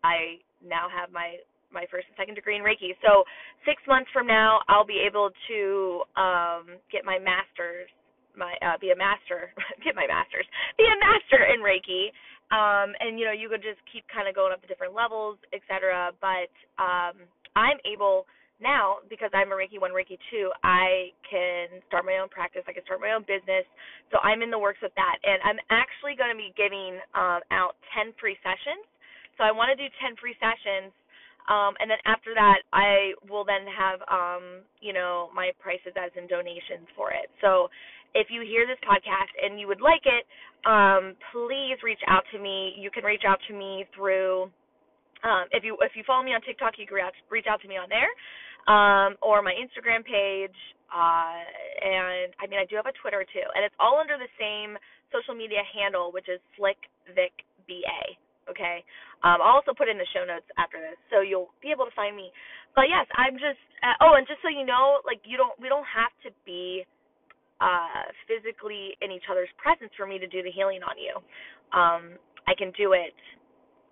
I 0.02 0.42
now 0.62 0.90
have 0.90 1.12
my 1.12 1.38
my 1.72 1.86
first 1.90 2.06
and 2.10 2.16
second 2.18 2.34
degree 2.34 2.56
in 2.56 2.62
Reiki. 2.62 2.92
So 3.00 3.24
six 3.64 3.80
months 3.88 4.10
from 4.12 4.26
now, 4.26 4.60
I'll 4.68 4.86
be 4.86 5.00
able 5.00 5.30
to 5.48 6.02
um, 6.20 6.64
get 6.92 7.04
my 7.04 7.18
master's, 7.18 7.88
my 8.36 8.52
uh, 8.60 8.76
be 8.76 8.92
a 8.92 8.98
master, 8.98 9.54
get 9.84 9.96
my 9.96 10.06
master's, 10.06 10.46
be 10.76 10.84
a 10.84 10.98
master 11.00 11.40
in 11.48 11.64
Reiki, 11.64 12.12
um, 12.52 12.92
and 13.00 13.18
you 13.18 13.24
know, 13.24 13.32
you 13.32 13.48
could 13.48 13.64
just 13.64 13.80
keep 13.88 14.04
kind 14.12 14.28
of 14.28 14.36
going 14.36 14.52
up 14.52 14.60
to 14.62 14.68
different 14.68 14.94
levels, 14.94 15.40
etc. 15.56 16.12
But 16.20 16.52
um, 16.76 17.24
I'm 17.56 17.80
able 17.88 18.28
now 18.60 19.02
because 19.08 19.32
I'm 19.34 19.50
a 19.50 19.56
Reiki 19.56 19.80
one, 19.80 19.90
Reiki 19.90 20.20
two. 20.30 20.52
I 20.62 21.10
can 21.24 21.80
start 21.88 22.04
my 22.04 22.20
own 22.20 22.28
practice. 22.28 22.62
I 22.68 22.72
can 22.76 22.84
start 22.84 23.00
my 23.00 23.16
own 23.16 23.24
business. 23.24 23.64
So 24.12 24.20
I'm 24.20 24.44
in 24.44 24.52
the 24.52 24.60
works 24.60 24.84
with 24.84 24.94
that, 25.00 25.16
and 25.24 25.40
I'm 25.42 25.58
actually 25.72 26.14
going 26.14 26.30
to 26.30 26.38
be 26.38 26.52
giving 26.54 27.00
um, 27.16 27.40
out 27.50 27.80
10 27.96 28.12
free 28.20 28.36
sessions. 28.44 28.84
So 29.40 29.48
I 29.48 29.50
want 29.50 29.72
to 29.72 29.78
do 29.80 29.88
10 30.04 30.20
free 30.20 30.36
sessions 30.36 30.92
um, 31.48 31.74
and 31.80 31.90
then 31.90 31.98
after 32.06 32.34
that, 32.34 32.62
I 32.72 33.14
will 33.28 33.44
then 33.44 33.66
have, 33.66 33.98
um, 34.06 34.62
you 34.80 34.92
know, 34.92 35.30
my 35.34 35.50
prices 35.58 35.94
as 35.98 36.10
in 36.14 36.26
donations 36.28 36.86
for 36.94 37.10
it. 37.10 37.26
So 37.40 37.66
if 38.14 38.28
you 38.30 38.42
hear 38.42 38.66
this 38.66 38.80
podcast 38.84 39.32
and 39.40 39.58
you 39.58 39.66
would 39.68 39.80
like 39.80 40.04
it, 40.04 40.24
um, 40.68 41.16
please 41.32 41.80
reach 41.82 42.02
out 42.06 42.22
to 42.32 42.38
me. 42.38 42.74
You 42.78 42.90
can 42.90 43.04
reach 43.04 43.22
out 43.26 43.38
to 43.48 43.52
me 43.54 43.84
through 43.96 44.50
um, 45.22 45.46
if 45.54 45.62
you 45.62 45.78
if 45.80 45.94
you 45.94 46.02
follow 46.06 46.22
me 46.22 46.34
on 46.34 46.42
TikTok, 46.42 46.74
you 46.78 46.86
can 46.86 46.98
reach, 47.30 47.46
out 47.46 47.62
to 47.62 47.68
me 47.70 47.78
on 47.78 47.86
there, 47.86 48.10
um, 48.66 49.14
or 49.22 49.42
my 49.42 49.54
Instagram 49.54 50.02
page. 50.02 50.54
Uh, 50.90 51.40
and 51.80 52.34
I 52.42 52.44
mean, 52.50 52.58
I 52.58 52.66
do 52.66 52.76
have 52.76 52.90
a 52.90 52.94
Twitter 53.00 53.22
too, 53.22 53.46
and 53.54 53.62
it's 53.64 53.74
all 53.78 54.02
under 54.02 54.18
the 54.18 54.28
same 54.36 54.76
social 55.14 55.32
media 55.32 55.62
handle, 55.72 56.10
which 56.10 56.26
is 56.26 56.42
Slick 56.58 56.78
Vic 57.14 57.32
BA. 57.70 58.18
Okay, 58.50 58.82
um, 59.22 59.38
I'll 59.38 59.62
also 59.62 59.70
put 59.70 59.86
in 59.86 59.94
the 59.94 60.10
show 60.10 60.26
notes 60.26 60.46
after 60.58 60.82
this, 60.82 60.98
so 61.06 61.22
you'll 61.22 61.54
be 61.62 61.70
able 61.70 61.86
to 61.86 61.94
find 61.94 62.18
me. 62.18 62.34
But 62.74 62.90
yes, 62.90 63.06
I'm 63.14 63.38
just. 63.38 63.62
Uh, 63.78 63.94
oh, 64.02 64.18
and 64.18 64.26
just 64.26 64.42
so 64.42 64.50
you 64.50 64.66
know, 64.66 64.98
like 65.06 65.22
you 65.22 65.38
don't, 65.38 65.54
we 65.62 65.70
don't 65.70 65.86
have 65.86 66.10
to 66.26 66.34
be 66.42 66.82
uh, 67.62 68.10
physically 68.26 68.98
in 68.98 69.14
each 69.14 69.30
other's 69.30 69.50
presence 69.54 69.94
for 69.94 70.06
me 70.10 70.18
to 70.18 70.26
do 70.26 70.42
the 70.42 70.50
healing 70.50 70.82
on 70.82 70.98
you. 70.98 71.14
Um, 71.70 72.18
I 72.50 72.58
can 72.58 72.74
do 72.74 72.92
it. 72.92 73.14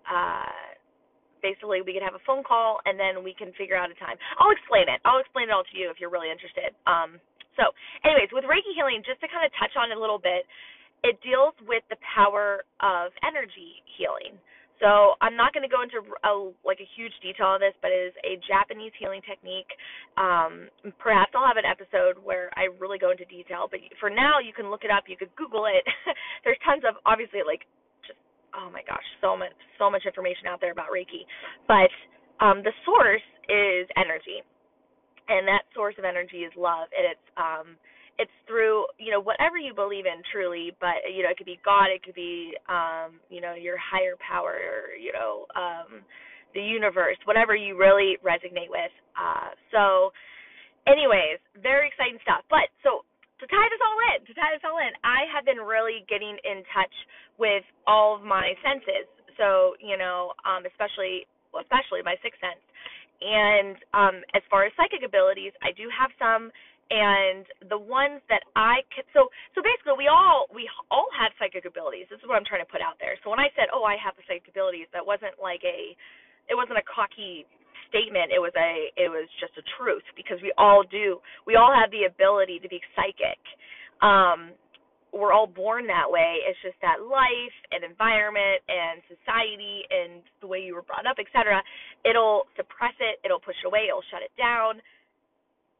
Uh, 0.03 0.75
basically, 1.39 1.79
we 1.79 1.95
can 1.95 2.03
have 2.03 2.19
a 2.19 2.23
phone 2.27 2.43
call 2.43 2.83
and 2.83 2.99
then 2.99 3.23
we 3.23 3.31
can 3.31 3.55
figure 3.55 3.79
out 3.79 3.87
a 3.87 3.95
time. 3.95 4.19
I'll 4.43 4.51
explain 4.51 4.91
it. 4.91 4.99
I'll 5.07 5.23
explain 5.23 5.47
it 5.47 5.53
all 5.55 5.63
to 5.63 5.75
you 5.79 5.87
if 5.87 6.03
you're 6.03 6.11
really 6.11 6.29
interested. 6.29 6.75
Um, 6.83 7.17
so, 7.55 7.71
anyways, 8.03 8.31
with 8.35 8.43
Reiki 8.43 8.75
healing, 8.75 9.03
just 9.07 9.23
to 9.23 9.27
kind 9.31 9.47
of 9.47 9.51
touch 9.55 9.75
on 9.79 9.91
it 9.91 9.97
a 9.97 10.01
little 10.01 10.19
bit, 10.19 10.43
it 11.03 11.17
deals 11.23 11.55
with 11.65 11.83
the 11.89 11.97
power 12.03 12.63
of 12.83 13.11
energy 13.25 13.81
healing. 13.97 14.37
So 14.81 15.13
I'm 15.21 15.37
not 15.37 15.53
going 15.53 15.61
to 15.61 15.69
go 15.69 15.85
into 15.85 16.01
a, 16.01 16.33
like 16.65 16.81
a 16.81 16.89
huge 16.97 17.13
detail 17.21 17.53
on 17.53 17.61
this, 17.61 17.77
but 17.85 17.93
it 17.93 18.11
is 18.11 18.15
a 18.25 18.41
Japanese 18.49 18.91
healing 18.97 19.21
technique. 19.21 19.69
Um, 20.17 20.73
perhaps 20.97 21.37
I'll 21.37 21.45
have 21.45 21.61
an 21.61 21.69
episode 21.69 22.17
where 22.17 22.49
I 22.57 22.73
really 22.81 22.97
go 22.97 23.13
into 23.13 23.23
detail, 23.29 23.69
but 23.69 23.77
for 24.01 24.09
now 24.09 24.41
you 24.41 24.57
can 24.57 24.73
look 24.73 24.81
it 24.81 24.89
up. 24.89 25.05
You 25.05 25.21
could 25.21 25.29
Google 25.37 25.69
it. 25.69 25.85
There's 26.43 26.57
tons 26.65 26.81
of 26.81 26.97
obviously 27.05 27.45
like 27.45 27.69
just 28.01 28.17
oh 28.57 28.73
my 28.73 28.81
gosh, 28.81 29.05
so 29.21 29.37
much 29.37 29.53
so 29.77 29.93
much 29.93 30.01
information 30.09 30.49
out 30.49 30.57
there 30.57 30.73
about 30.73 30.89
Reiki, 30.89 31.29
but 31.69 31.93
um, 32.41 32.65
the 32.65 32.73
source 32.81 33.23
is 33.45 33.85
energy, 33.93 34.41
and 35.29 35.45
that 35.45 35.69
source 35.77 35.93
of 36.01 36.09
energy 36.09 36.41
is 36.41 36.53
love, 36.57 36.89
and 36.89 37.05
it's 37.05 37.27
um, 37.37 37.77
it's 38.19 38.31
through 38.47 38.85
you 38.99 39.11
know 39.11 39.21
whatever 39.21 39.57
you 39.57 39.73
believe 39.73 40.05
in 40.05 40.19
truly 40.31 40.71
but 40.79 40.99
you 41.07 41.23
know 41.23 41.29
it 41.29 41.37
could 41.37 41.47
be 41.49 41.59
god 41.63 41.87
it 41.87 42.03
could 42.03 42.15
be 42.15 42.53
um 42.67 43.19
you 43.29 43.39
know 43.39 43.53
your 43.53 43.77
higher 43.79 44.15
power 44.19 44.57
or 44.59 44.95
you 44.95 45.11
know 45.13 45.45
um 45.55 46.03
the 46.53 46.61
universe 46.61 47.17
whatever 47.25 47.55
you 47.55 47.77
really 47.77 48.17
resonate 48.23 48.69
with. 48.69 48.91
Uh 49.15 49.55
so 49.71 50.11
anyways 50.87 51.39
very 51.61 51.87
exciting 51.87 52.19
stuff. 52.21 52.43
But 52.49 52.67
so 52.83 53.07
to 53.39 53.45
tie 53.47 53.69
this 53.71 53.81
all 53.81 53.99
in 54.13 54.25
to 54.27 54.33
tie 54.35 54.53
this 54.53 54.65
all 54.67 54.77
in 54.77 54.93
i 55.01 55.25
have 55.33 55.45
been 55.47 55.57
really 55.63 56.05
getting 56.05 56.37
in 56.45 56.61
touch 56.75 56.93
with 57.39 57.63
all 57.87 58.15
of 58.15 58.21
my 58.21 58.53
senses. 58.61 59.07
So 59.39 59.73
you 59.79 59.97
know 59.97 60.33
um 60.43 60.67
especially 60.67 61.25
especially 61.55 62.03
my 62.03 62.19
sixth 62.21 62.43
sense. 62.43 62.61
And 63.23 63.77
um 63.95 64.15
as 64.35 64.43
far 64.51 64.67
as 64.67 64.73
psychic 64.75 65.01
abilities 65.07 65.55
i 65.63 65.71
do 65.71 65.87
have 65.89 66.11
some 66.19 66.51
and 66.91 67.47
the 67.71 67.79
ones 67.79 68.19
that 68.27 68.43
I 68.59 68.83
can, 68.91 69.07
so 69.15 69.31
so 69.55 69.63
basically 69.63 69.95
we 69.95 70.11
all 70.11 70.51
we 70.51 70.67
all 70.91 71.07
have 71.15 71.31
psychic 71.39 71.63
abilities. 71.63 72.11
This 72.11 72.19
is 72.19 72.27
what 72.27 72.35
I'm 72.35 72.43
trying 72.43 72.61
to 72.61 72.69
put 72.69 72.83
out 72.83 72.99
there. 72.99 73.15
So 73.23 73.31
when 73.31 73.39
I 73.39 73.47
said, 73.55 73.71
"Oh, 73.71 73.87
I 73.87 73.95
have 73.95 74.19
the 74.19 74.27
psychic 74.27 74.51
abilities," 74.51 74.91
that 74.91 75.01
wasn't 75.07 75.39
like 75.39 75.63
a 75.63 75.95
it 76.51 76.55
wasn't 76.59 76.83
a 76.83 76.85
cocky 76.85 77.47
statement. 77.87 78.35
It 78.35 78.43
was 78.43 78.51
a 78.59 78.91
it 78.99 79.07
was 79.07 79.31
just 79.39 79.55
a 79.55 79.63
truth 79.79 80.03
because 80.19 80.43
we 80.43 80.51
all 80.59 80.83
do. 80.83 81.23
We 81.47 81.55
all 81.55 81.71
have 81.71 81.95
the 81.95 82.11
ability 82.11 82.59
to 82.59 82.67
be 82.67 82.83
psychic. 82.93 83.39
Um 84.03 84.51
we're 85.11 85.35
all 85.35 85.47
born 85.47 85.87
that 85.87 86.07
way. 86.07 86.39
It's 86.47 86.59
just 86.63 86.79
that 86.79 87.03
life 87.03 87.57
and 87.75 87.83
environment 87.83 88.63
and 88.71 89.03
society 89.11 89.83
and 89.91 90.23
the 90.39 90.47
way 90.47 90.63
you 90.63 90.73
were 90.73 90.87
brought 90.87 91.03
up, 91.03 91.19
etc. 91.19 91.59
It'll 92.07 92.47
suppress 92.55 92.95
it, 93.03 93.19
it'll 93.23 93.43
push 93.43 93.59
it 93.59 93.67
away, 93.67 93.91
it'll 93.91 94.07
shut 94.07 94.23
it 94.23 94.31
down. 94.39 94.79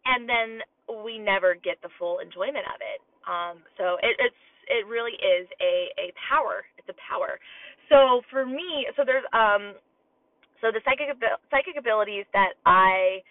And 0.05 0.27
then 0.27 0.59
we 1.05 1.19
never 1.19 1.55
get 1.55 1.81
the 1.81 1.89
full 1.99 2.19
enjoyment 2.19 2.65
of 2.67 2.79
it. 2.81 2.99
Um, 3.27 3.61
so 3.77 3.97
it, 4.01 4.17
it's 4.19 4.41
it 4.67 4.87
really 4.87 5.13
is 5.19 5.47
a 5.61 5.91
a 5.99 6.07
power. 6.29 6.65
It's 6.77 6.89
a 6.89 6.97
power. 6.97 7.39
So 7.89 8.21
for 8.31 8.45
me, 8.45 8.87
so 8.95 9.03
there's 9.05 9.25
um 9.33 9.75
so 10.61 10.71
the 10.71 10.81
psychic 10.85 11.13
psychic 11.51 11.75
abilities 11.77 12.25
that 12.33 12.57
I 12.65 13.21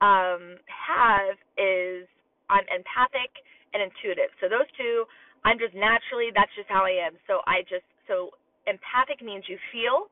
um 0.00 0.56
have 0.68 1.36
is 1.58 2.08
I'm 2.48 2.64
empathic 2.72 3.32
and 3.72 3.82
intuitive. 3.82 4.30
So 4.40 4.48
those 4.48 4.68
two, 4.78 5.04
I'm 5.44 5.58
just 5.58 5.74
naturally 5.74 6.32
that's 6.34 6.52
just 6.56 6.68
how 6.68 6.84
I 6.84 6.96
am. 7.04 7.16
So 7.26 7.40
I 7.46 7.62
just 7.68 7.86
so 8.08 8.32
empathic 8.66 9.20
means 9.24 9.44
you 9.48 9.58
feel, 9.72 10.08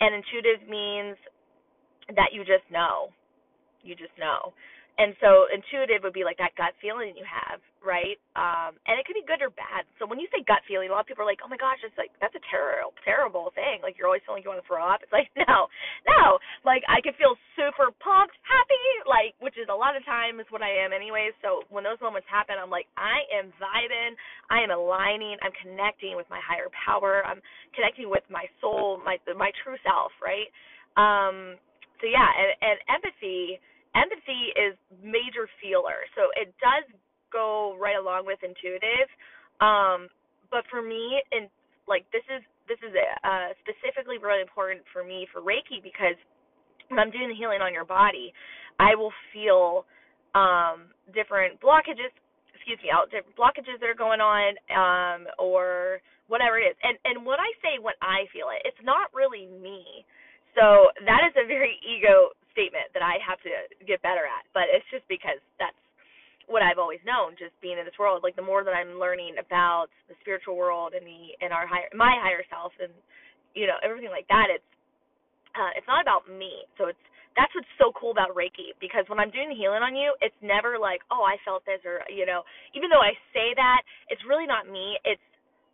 and 0.00 0.14
intuitive 0.16 0.64
means 0.68 1.16
that 2.16 2.32
you 2.32 2.42
just 2.44 2.64
know. 2.72 3.12
You 3.82 3.94
just 3.96 4.12
know. 4.18 4.52
And 5.00 5.16
so 5.24 5.48
intuitive 5.48 6.04
would 6.04 6.12
be 6.12 6.28
like 6.28 6.36
that 6.44 6.52
gut 6.60 6.76
feeling 6.84 7.16
you 7.16 7.24
have, 7.24 7.64
right? 7.80 8.20
Um, 8.36 8.76
and 8.84 9.00
it 9.00 9.08
could 9.08 9.16
be 9.16 9.24
good 9.24 9.40
or 9.40 9.48
bad. 9.48 9.88
So 9.96 10.04
when 10.04 10.20
you 10.20 10.28
say 10.28 10.44
gut 10.44 10.60
feeling, 10.68 10.92
a 10.92 10.92
lot 10.92 11.08
of 11.08 11.08
people 11.08 11.24
are 11.24 11.30
like, 11.30 11.40
"Oh 11.40 11.48
my 11.48 11.56
gosh, 11.56 11.80
it's 11.80 11.96
like 11.96 12.12
that's 12.20 12.36
a 12.36 12.44
terrible, 12.52 12.92
terrible 13.00 13.48
thing." 13.56 13.80
Like 13.80 13.96
you're 13.96 14.12
always 14.12 14.20
feeling 14.28 14.44
like 14.44 14.44
you 14.44 14.52
want 14.52 14.60
to 14.60 14.68
throw 14.68 14.84
up. 14.84 15.00
It's 15.00 15.14
like 15.16 15.32
no, 15.48 15.72
no. 16.04 16.36
Like 16.68 16.84
I 16.92 17.00
could 17.00 17.16
feel 17.16 17.40
super 17.56 17.88
pumped, 18.04 18.36
happy, 18.44 18.86
like 19.08 19.32
which 19.40 19.56
is 19.56 19.72
a 19.72 19.76
lot 19.76 19.96
of 19.96 20.04
times 20.04 20.44
what 20.52 20.60
I 20.60 20.68
am, 20.84 20.92
anyways. 20.92 21.32
So 21.40 21.64
when 21.72 21.80
those 21.80 22.00
moments 22.04 22.28
happen, 22.28 22.60
I'm 22.60 22.68
like, 22.68 22.84
I 23.00 23.24
am 23.32 23.56
vibing, 23.56 24.20
I 24.52 24.60
am 24.60 24.68
aligning, 24.68 25.40
I'm 25.40 25.56
connecting 25.64 26.12
with 26.20 26.28
my 26.28 26.44
higher 26.44 26.68
power, 26.76 27.24
I'm 27.24 27.40
connecting 27.72 28.12
with 28.12 28.26
my 28.28 28.44
soul, 28.60 29.00
my 29.00 29.16
my 29.32 29.48
true 29.64 29.80
self, 29.80 30.12
right? 30.20 30.52
Um, 31.00 31.56
so 32.04 32.08
yeah, 32.08 32.28
and, 32.28 32.52
and 32.60 32.76
empathy 32.92 33.60
empathy 33.94 34.54
is 34.54 34.74
major 35.02 35.50
feeler, 35.62 36.06
so 36.14 36.30
it 36.38 36.54
does 36.62 36.86
go 37.32 37.76
right 37.78 37.96
along 37.98 38.26
with 38.26 38.38
intuitive. 38.42 39.08
Um, 39.60 40.10
but 40.50 40.66
for 40.70 40.82
me, 40.82 41.22
and 41.30 41.48
like 41.86 42.06
this 42.12 42.26
is 42.30 42.42
this 42.66 42.78
is 42.86 42.94
uh, 42.94 43.50
specifically 43.62 44.18
really 44.18 44.42
important 44.42 44.82
for 44.92 45.02
me 45.02 45.26
for 45.34 45.42
Reiki 45.42 45.82
because 45.82 46.18
when 46.90 46.98
I'm 46.98 47.10
doing 47.10 47.30
the 47.30 47.38
healing 47.38 47.62
on 47.62 47.74
your 47.74 47.86
body, 47.86 48.34
I 48.78 48.94
will 48.94 49.14
feel 49.34 49.86
um, 50.34 50.94
different 51.14 51.58
blockages. 51.62 52.10
Excuse 52.54 52.78
me, 52.82 52.90
out 52.92 53.10
different 53.10 53.34
blockages 53.34 53.80
that 53.80 53.88
are 53.88 53.96
going 53.96 54.20
on, 54.20 54.52
um, 54.68 55.26
or 55.40 56.04
whatever 56.28 56.60
it 56.60 56.74
is. 56.74 56.76
And 56.82 56.94
and 57.04 57.26
when 57.26 57.40
I 57.42 57.50
say 57.62 57.82
when 57.82 57.98
I 58.02 58.30
feel 58.30 58.54
it, 58.54 58.62
it's 58.62 58.80
not 58.84 59.10
really 59.14 59.50
me. 59.50 60.06
So 60.54 60.90
that 61.06 61.22
is 61.26 61.34
a 61.38 61.46
very 61.46 61.78
ego 61.82 62.34
statement 62.60 62.92
that 62.92 63.00
I 63.00 63.16
have 63.24 63.40
to 63.48 63.50
get 63.88 64.04
better 64.04 64.28
at. 64.28 64.44
But 64.52 64.68
it's 64.68 64.84
just 64.92 65.08
because 65.08 65.40
that's 65.56 65.76
what 66.44 66.60
I've 66.60 66.82
always 66.82 67.00
known, 67.06 67.38
just 67.40 67.54
being 67.64 67.78
in 67.78 67.86
this 67.86 67.96
world. 67.96 68.20
Like 68.20 68.36
the 68.36 68.44
more 68.44 68.66
that 68.66 68.76
I'm 68.76 69.00
learning 69.00 69.40
about 69.40 69.88
the 70.10 70.18
spiritual 70.20 70.60
world 70.60 70.92
and 70.92 71.06
the 71.06 71.32
and 71.40 71.54
our 71.54 71.64
higher 71.64 71.88
my 71.96 72.12
higher 72.20 72.44
self 72.52 72.76
and 72.82 72.92
you 73.54 73.64
know 73.64 73.80
everything 73.80 74.12
like 74.12 74.28
that, 74.28 74.52
it's 74.52 74.66
uh, 75.54 75.72
it's 75.78 75.88
not 75.88 76.02
about 76.04 76.28
me. 76.28 76.66
So 76.76 76.90
it's 76.92 77.00
that's 77.38 77.54
what's 77.54 77.70
so 77.78 77.94
cool 77.94 78.10
about 78.10 78.34
Reiki 78.34 78.74
because 78.82 79.06
when 79.06 79.22
I'm 79.22 79.30
doing 79.30 79.48
the 79.48 79.58
healing 79.58 79.86
on 79.86 79.94
you, 79.94 80.10
it's 80.18 80.36
never 80.42 80.76
like, 80.76 81.00
oh, 81.14 81.22
I 81.22 81.38
felt 81.46 81.62
this 81.64 81.80
or 81.86 82.02
you 82.10 82.26
know, 82.26 82.42
even 82.74 82.90
though 82.90 83.00
I 83.00 83.14
say 83.30 83.54
that, 83.54 83.86
it's 84.10 84.22
really 84.26 84.50
not 84.50 84.66
me. 84.66 84.98
It's 85.06 85.22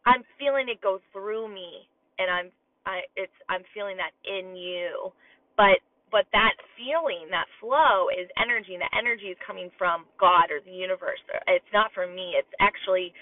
I'm 0.04 0.22
feeling 0.38 0.68
it 0.68 0.84
go 0.84 1.00
through 1.10 1.48
me 1.48 1.88
and 2.20 2.28
I'm 2.28 2.48
I 2.84 3.00
it's 3.16 3.34
I'm 3.48 3.64
feeling 3.72 3.96
that 3.96 4.12
in 4.28 4.54
you. 4.54 5.10
But 5.56 5.80
but 6.12 6.26
that 6.32 6.54
feeling, 6.78 7.26
that 7.30 7.50
flow 7.60 8.08
is 8.14 8.30
energy, 8.38 8.74
and 8.78 8.82
the 8.84 8.92
energy 8.96 9.32
is 9.34 9.38
coming 9.46 9.70
from 9.78 10.06
God 10.20 10.50
or 10.54 10.62
the 10.62 10.72
universe. 10.74 11.20
It's 11.48 11.72
not 11.74 11.92
from 11.94 12.14
me. 12.14 12.34
It's 12.38 12.50
actually 12.60 13.12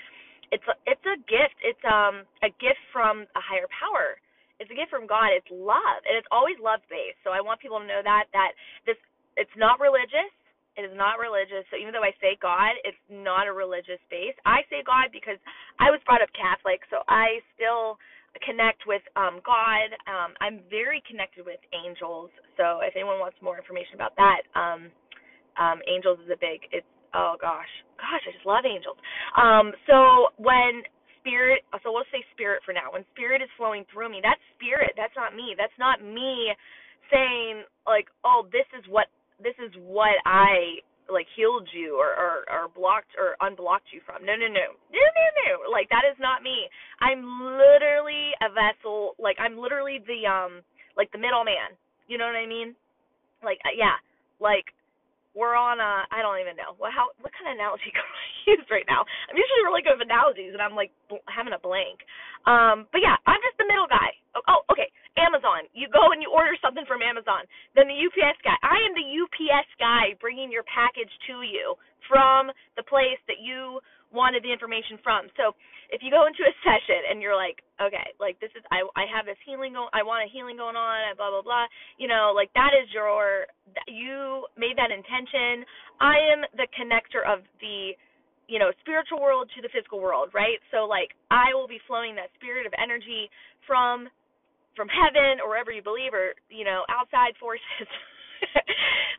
it's 0.53 0.64
a, 0.71 0.75
it's 0.87 1.05
a 1.07 1.19
gift. 1.26 1.59
It's 1.64 1.85
um 1.88 2.26
a 2.45 2.50
gift 2.62 2.83
from 2.93 3.26
a 3.35 3.43
higher 3.43 3.71
power. 3.73 4.19
It's 4.62 4.71
a 4.71 4.76
gift 4.79 4.91
from 4.95 5.09
God. 5.11 5.35
It's 5.35 5.49
love, 5.50 6.00
and 6.07 6.14
it's 6.14 6.31
always 6.31 6.57
love 6.62 6.81
based. 6.91 7.19
So 7.25 7.35
I 7.35 7.43
want 7.43 7.61
people 7.61 7.81
to 7.81 7.88
know 7.88 8.03
that 8.05 8.31
that 8.35 8.53
this 8.87 8.99
it's 9.37 9.55
not 9.59 9.81
religious. 9.83 10.31
It 10.79 10.85
is 10.85 10.95
not 10.95 11.23
religious. 11.23 11.64
So 11.71 11.79
even 11.79 11.95
though 11.95 12.05
I 12.05 12.12
say 12.21 12.37
God, 12.43 12.76
it's 12.85 13.00
not 13.09 13.49
a 13.49 13.55
religious 13.55 14.03
base. 14.11 14.37
I 14.45 14.67
say 14.69 14.83
God 14.85 15.11
because 15.14 15.38
I 15.81 15.91
was 15.91 16.03
brought 16.05 16.23
up 16.23 16.31
Catholic, 16.37 16.83
so 16.91 17.03
I 17.09 17.41
still 17.57 17.97
connect 18.45 18.85
with 18.87 19.03
um, 19.17 19.41
God. 19.47 19.88
Um, 20.11 20.35
I'm 20.43 20.61
very 20.71 21.03
connected 21.07 21.47
with 21.47 21.62
angels. 21.73 22.31
So 22.56 22.80
if 22.82 22.94
anyone 22.96 23.18
wants 23.18 23.37
more 23.42 23.58
information 23.58 23.94
about 23.94 24.14
that, 24.16 24.46
um, 24.54 24.90
um, 25.58 25.78
angels 25.87 26.18
is 26.25 26.30
a 26.30 26.38
big. 26.38 26.66
It's 26.70 26.87
oh 27.14 27.37
gosh, 27.40 27.70
gosh, 27.99 28.23
I 28.26 28.32
just 28.34 28.46
love 28.46 28.66
angels. 28.66 28.99
Um, 29.38 29.73
so 29.87 30.34
when 30.38 30.82
spirit, 31.23 31.62
so 31.82 31.92
we'll 31.94 32.08
say 32.12 32.23
spirit 32.34 32.62
for 32.66 32.75
now. 32.75 32.92
When 32.92 33.06
spirit 33.14 33.40
is 33.42 33.50
flowing 33.56 33.87
through 33.92 34.11
me, 34.11 34.20
that's 34.23 34.42
spirit. 34.58 34.92
That's 34.99 35.14
not 35.16 35.34
me. 35.34 35.54
That's 35.56 35.75
not 35.78 36.02
me 36.02 36.52
saying 37.11 37.64
like, 37.87 38.06
oh, 38.25 38.46
this 38.52 38.66
is 38.76 38.84
what 38.90 39.06
this 39.42 39.54
is 39.58 39.73
what 39.82 40.18
I 40.26 40.82
like 41.11 41.26
healed 41.37 41.68
you 41.75 41.99
or, 42.00 42.12
or 42.16 42.34
or 42.49 42.68
blocked 42.73 43.12
or 43.18 43.37
unblocked 43.40 43.92
you 43.92 44.00
from. 44.06 44.25
No, 44.25 44.34
no, 44.34 44.49
no, 44.49 44.75
no, 44.92 45.04
no, 45.04 45.26
no. 45.46 45.50
Like 45.70 45.88
that 45.90 46.06
is 46.08 46.16
not 46.20 46.42
me. 46.42 46.66
I'm 47.00 47.23
literally 47.44 48.32
a 48.42 48.49
vessel. 48.50 49.14
Like 49.18 49.37
I'm 49.38 49.58
literally 49.58 50.00
the 50.06 50.26
um 50.28 50.62
like 50.96 51.11
the 51.12 51.18
middleman. 51.20 51.76
You 52.06 52.18
know 52.18 52.26
what 52.26 52.37
I 52.37 52.46
mean? 52.46 52.75
Like 53.42 53.58
uh, 53.64 53.75
yeah, 53.76 53.96
like 54.40 54.73
we're 55.34 55.58
on 55.58 55.82
a 55.82 56.06
I 56.08 56.23
don't 56.23 56.38
even 56.38 56.54
know 56.54 56.78
what 56.78 56.94
how 56.94 57.11
what 57.20 57.34
kind 57.34 57.50
of 57.50 57.58
analogy 57.58 57.90
can 57.94 58.06
I 58.06 58.26
use 58.54 58.66
right 58.70 58.87
now. 58.87 59.02
I'm 59.28 59.37
usually 59.37 59.66
really 59.66 59.82
good 59.82 59.99
with 59.99 60.06
analogies 60.06 60.54
and 60.54 60.62
I'm 60.62 60.78
like 60.78 60.94
bl- 61.11 61.25
having 61.26 61.52
a 61.52 61.61
blank. 61.61 62.06
Um, 62.46 62.87
but 62.94 63.02
yeah, 63.02 63.18
I'm 63.26 63.42
just 63.42 63.58
the 63.58 63.68
middle 63.68 63.90
guy. 63.90 64.14
Oh, 64.38 64.44
oh, 64.49 64.61
okay. 64.73 64.88
Amazon. 65.18 65.70
You 65.75 65.87
go 65.90 66.11
and 66.11 66.18
you 66.23 66.30
order 66.30 66.54
something 66.58 66.87
from 66.87 67.02
Amazon. 67.02 67.46
Then 67.78 67.87
the 67.87 67.99
UPS 67.99 68.38
guy. 68.42 68.58
I 68.62 68.78
am 68.82 68.94
the 68.94 69.06
UPS 69.06 69.70
guy 69.78 70.14
bringing 70.18 70.50
your 70.50 70.66
package 70.66 71.11
to 71.30 71.42
you 71.46 71.75
from 72.11 72.50
the 72.76 72.84
place 72.87 73.18
that 73.30 73.40
you 73.40 73.78
wanted 74.14 74.47
the 74.47 74.52
information 74.54 74.97
from. 75.02 75.26
So 75.35 75.52
if 75.90 76.00
you 76.00 76.14
go 76.14 76.30
into 76.30 76.47
a 76.47 76.54
session 76.66 77.11
and 77.11 77.18
you're 77.18 77.37
like, 77.37 77.61
okay, 77.83 78.14
like 78.23 78.38
this 78.38 78.54
is 78.54 78.62
I 78.71 78.87
I 78.94 79.04
have 79.11 79.26
this 79.26 79.38
healing 79.42 79.75
going 79.75 79.90
I 79.92 80.06
want 80.06 80.25
a 80.25 80.30
healing 80.30 80.56
going 80.56 80.78
on, 80.78 81.12
blah 81.18 81.35
blah 81.35 81.42
blah. 81.42 81.66
You 81.99 82.06
know, 82.06 82.33
like 82.33 82.54
that 82.54 82.73
is 82.73 82.87
your 82.94 83.50
you 83.90 84.47
made 84.56 84.78
that 84.78 84.94
intention. 84.94 85.66
I 85.99 86.16
am 86.33 86.47
the 86.54 86.71
connector 86.73 87.26
of 87.26 87.42
the 87.59 87.99
you 88.47 88.59
know 88.59 88.71
spiritual 88.80 89.21
world 89.21 89.50
to 89.56 89.62
the 89.64 89.73
physical 89.73 90.00
world 90.00 90.28
right 90.37 90.61
so 90.68 90.85
like 90.85 91.16
i 91.33 91.56
will 91.56 91.64
be 91.64 91.80
flowing 91.88 92.14
that 92.14 92.28
spirit 92.37 92.66
of 92.68 92.73
energy 92.76 93.33
from 93.66 94.04
from 94.76 94.88
heaven 94.92 95.40
or 95.40 95.49
wherever 95.49 95.73
you 95.73 95.80
believe 95.80 96.12
or 96.12 96.37
you 96.50 96.64
know 96.64 96.85
outside 96.92 97.33
forces 97.40 97.88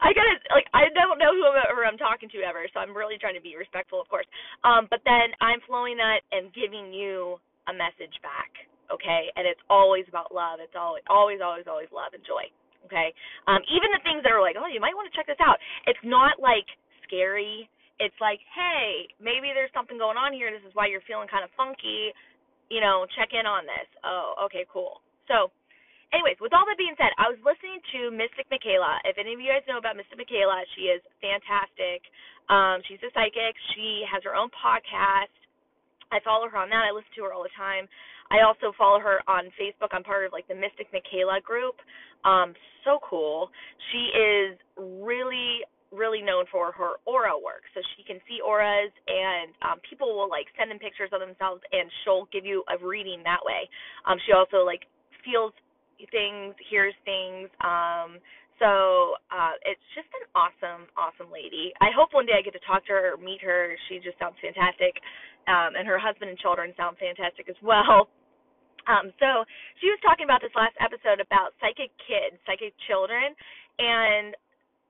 I 0.06 0.14
gotta 0.14 0.36
like 0.52 0.68
I 0.74 0.92
don't 0.94 1.20
know 1.20 1.34
whoever 1.34 1.86
I'm 1.86 2.00
talking 2.00 2.30
to 2.36 2.40
ever, 2.44 2.68
so 2.74 2.80
I'm 2.80 2.96
really 2.96 3.18
trying 3.18 3.36
to 3.36 3.44
be 3.44 3.56
respectful, 3.56 4.00
of 4.02 4.08
course. 4.08 4.28
Um, 4.64 4.88
but 4.90 5.02
then 5.06 5.34
I'm 5.42 5.60
flowing 5.68 5.98
that 5.98 6.22
and 6.32 6.54
giving 6.54 6.92
you 6.94 7.40
a 7.68 7.74
message 7.74 8.14
back, 8.22 8.52
okay? 8.94 9.32
And 9.36 9.48
it's 9.48 9.62
always 9.70 10.06
about 10.08 10.34
love. 10.34 10.62
It's 10.62 10.78
always 10.78 11.04
always 11.10 11.40
always 11.42 11.66
always 11.66 11.90
love 11.90 12.14
and 12.14 12.24
joy, 12.24 12.46
okay? 12.88 13.14
Um, 13.50 13.62
even 13.72 13.90
the 13.92 14.04
things 14.06 14.22
that 14.24 14.32
are 14.32 14.44
like, 14.44 14.56
oh, 14.60 14.70
you 14.70 14.80
might 14.80 14.96
want 14.96 15.10
to 15.10 15.16
check 15.16 15.28
this 15.28 15.42
out. 15.42 15.58
It's 15.90 16.02
not 16.06 16.38
like 16.40 16.68
scary. 17.08 17.68
It's 17.98 18.16
like, 18.20 18.44
hey, 18.52 19.08
maybe 19.24 19.56
there's 19.56 19.72
something 19.72 19.96
going 19.96 20.20
on 20.20 20.36
here. 20.36 20.52
This 20.52 20.66
is 20.68 20.76
why 20.76 20.92
you're 20.92 21.06
feeling 21.08 21.32
kind 21.32 21.48
of 21.48 21.52
funky. 21.56 22.12
You 22.68 22.82
know, 22.82 23.06
check 23.16 23.32
in 23.32 23.46
on 23.46 23.64
this. 23.64 23.88
Oh, 24.04 24.50
okay, 24.50 24.66
cool. 24.68 25.00
So 25.30 25.50
anyways, 26.14 26.38
with 26.42 26.54
all 26.54 26.66
that 26.68 26.78
being 26.78 26.94
said, 26.98 27.14
I 27.18 27.30
was 27.32 27.40
listening 27.42 27.82
to 27.96 28.14
Mystic 28.14 28.46
Michaela. 28.52 29.02
If 29.06 29.18
any 29.18 29.34
of 29.34 29.40
you 29.40 29.50
guys 29.50 29.66
know 29.66 29.80
about 29.80 29.98
Mystic 29.98 30.18
Michaela, 30.20 30.62
she 30.78 30.92
is 30.92 31.02
fantastic. 31.24 32.06
Um, 32.50 32.82
she's 32.86 33.02
a 33.02 33.10
psychic. 33.14 33.58
She 33.74 34.06
has 34.06 34.22
her 34.26 34.38
own 34.38 34.54
podcast. 34.54 35.34
I 36.14 36.22
follow 36.22 36.46
her 36.50 36.58
on 36.58 36.70
that. 36.70 36.86
I 36.86 36.94
listen 36.94 37.10
to 37.18 37.26
her 37.26 37.34
all 37.34 37.42
the 37.42 37.58
time. 37.58 37.90
I 38.30 38.46
also 38.46 38.74
follow 38.78 39.02
her 39.02 39.22
on 39.30 39.50
Facebook. 39.58 39.94
I'm 39.94 40.06
part 40.06 40.26
of 40.26 40.34
like 40.34 40.48
the 40.50 40.58
Mystic 40.58 40.90
Michaela 40.94 41.42
group. 41.42 41.78
Um, 42.26 42.54
so 42.86 43.02
cool. 43.06 43.50
She 43.94 44.14
is 44.14 44.58
really 44.78 45.66
really 45.96 46.22
known 46.22 46.44
for 46.52 46.72
her 46.76 47.00
aura 47.08 47.34
work. 47.40 47.64
So 47.74 47.80
she 47.96 48.04
can 48.04 48.20
see 48.28 48.44
auras, 48.44 48.92
and 49.08 49.56
um, 49.64 49.78
people 49.88 50.12
will 50.12 50.30
like 50.30 50.46
send 50.60 50.70
in 50.70 50.78
pictures 50.78 51.10
of 51.16 51.24
themselves, 51.24 51.64
and 51.72 51.88
she'll 52.04 52.28
give 52.36 52.44
you 52.44 52.68
a 52.68 52.76
reading 52.84 53.24
that 53.24 53.42
way. 53.42 53.66
Um, 54.04 54.20
she 54.28 54.36
also 54.36 54.68
like 54.68 54.84
feels 55.24 55.56
things, 56.12 56.56
hears 56.70 56.94
things. 57.04 57.50
Um, 57.64 58.20
so 58.60 59.20
uh, 59.28 59.60
it's 59.68 59.84
just 59.92 60.08
an 60.16 60.32
awesome, 60.32 60.88
awesome 60.96 61.28
lady. 61.28 61.76
I 61.84 61.92
hope 61.92 62.16
one 62.16 62.24
day 62.24 62.40
I 62.40 62.44
get 62.44 62.56
to 62.56 62.64
talk 62.64 62.88
to 62.88 62.96
her, 62.96 63.14
or 63.14 63.18
meet 63.20 63.44
her. 63.44 63.76
She 63.88 64.00
just 64.00 64.16
sounds 64.16 64.40
fantastic, 64.40 64.96
um, 65.52 65.76
and 65.76 65.84
her 65.84 66.00
husband 66.00 66.32
and 66.32 66.40
children 66.40 66.72
sound 66.80 66.96
fantastic 66.98 67.48
as 67.50 67.60
well. 67.64 68.08
Um, 68.86 69.10
so 69.18 69.42
she 69.82 69.90
was 69.90 69.98
talking 70.06 70.30
about 70.30 70.46
this 70.46 70.54
last 70.54 70.78
episode 70.78 71.18
about 71.18 71.58
psychic 71.58 71.90
kids, 72.06 72.38
psychic 72.46 72.70
children, 72.86 73.34
and 73.82 74.38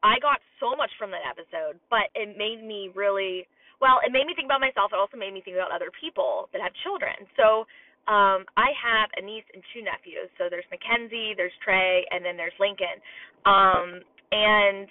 I 0.04 0.20
got 0.20 0.44
so 0.60 0.76
much 0.76 0.92
from 1.00 1.16
that 1.16 1.24
episode, 1.24 1.80
but 1.88 2.12
it 2.12 2.36
made 2.36 2.60
me 2.60 2.92
really 2.92 3.48
well, 3.82 4.00
it 4.04 4.12
made 4.12 4.24
me 4.28 4.36
think 4.36 4.48
about 4.48 4.64
myself. 4.64 4.92
It 4.92 5.00
also 5.00 5.20
made 5.20 5.36
me 5.36 5.44
think 5.44 5.60
about 5.60 5.72
other 5.72 5.92
people 5.92 6.48
that 6.56 6.64
have 6.64 6.72
children. 6.84 7.28
So 7.36 7.68
um, 8.08 8.46
I 8.54 8.70
have 8.78 9.10
a 9.18 9.22
niece 9.26 9.46
and 9.54 9.64
two 9.74 9.82
nephews. 9.82 10.30
So 10.38 10.46
there's 10.50 10.68
Mackenzie, 10.70 11.34
there's 11.36 11.56
Trey, 11.64 12.06
and 12.12 12.24
then 12.24 12.38
there's 12.38 12.56
Lincoln. 12.60 13.02
Um, 13.46 14.02
and 14.32 14.88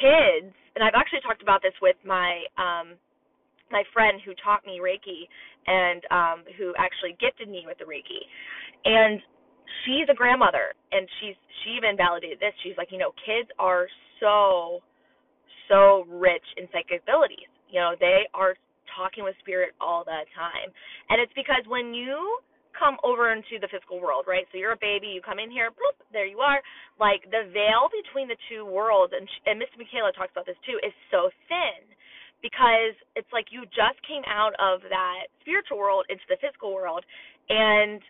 kids, 0.00 0.52
and 0.74 0.80
I've 0.80 0.96
actually 0.96 1.20
talked 1.20 1.42
about 1.42 1.60
this 1.60 1.76
with 1.82 1.96
my 2.04 2.44
um, 2.56 2.96
my 3.70 3.84
friend 3.92 4.20
who 4.24 4.32
taught 4.44 4.64
me 4.64 4.80
Reiki 4.80 5.28
and 5.66 6.00
um, 6.12 6.44
who 6.56 6.72
actually 6.76 7.16
gifted 7.20 7.48
me 7.48 7.64
with 7.66 7.78
the 7.78 7.88
Reiki. 7.88 8.20
And 8.84 9.20
she's 9.84 10.08
a 10.10 10.14
grandmother, 10.14 10.76
and 10.92 11.08
she's 11.20 11.36
she 11.64 11.76
even 11.76 11.96
validated 11.96 12.40
this. 12.40 12.52
She's 12.62 12.76
like, 12.76 12.88
you 12.92 12.98
know, 12.98 13.12
kids 13.24 13.48
are 13.58 13.86
so 14.20 14.80
so 15.68 16.04
rich 16.08 16.44
in 16.56 16.68
psychic 16.72 17.02
abilities. 17.02 17.48
You 17.70 17.80
know, 17.80 17.92
they 17.98 18.28
are 18.34 18.54
talking 18.96 19.24
with 19.24 19.34
spirit 19.40 19.72
all 19.80 20.04
the 20.04 20.24
time. 20.36 20.68
Because 21.42 21.66
when 21.66 21.90
you 21.90 22.38
come 22.78 22.96
over 23.02 23.34
into 23.34 23.58
the 23.58 23.66
physical 23.66 23.98
world, 23.98 24.30
right? 24.30 24.46
So 24.50 24.62
you're 24.62 24.78
a 24.78 24.80
baby, 24.80 25.10
you 25.10 25.20
come 25.20 25.42
in 25.42 25.50
here, 25.50 25.74
bloop, 25.74 25.98
there 26.14 26.26
you 26.26 26.38
are. 26.38 26.62
Like 27.02 27.26
the 27.34 27.50
veil 27.50 27.90
between 27.90 28.30
the 28.30 28.38
two 28.46 28.62
worlds, 28.62 29.10
and 29.10 29.26
and 29.50 29.58
Mystic 29.58 29.82
Michaela 29.82 30.14
talks 30.14 30.30
about 30.30 30.46
this 30.46 30.58
too, 30.62 30.78
is 30.86 30.94
so 31.10 31.34
thin 31.50 31.82
because 32.42 32.94
it's 33.14 33.30
like 33.34 33.50
you 33.50 33.66
just 33.70 33.98
came 34.06 34.22
out 34.26 34.54
of 34.58 34.82
that 34.90 35.30
spiritual 35.42 35.78
world 35.78 36.06
into 36.10 36.22
the 36.30 36.38
physical 36.38 36.74
world, 36.74 37.02
and 37.50 38.02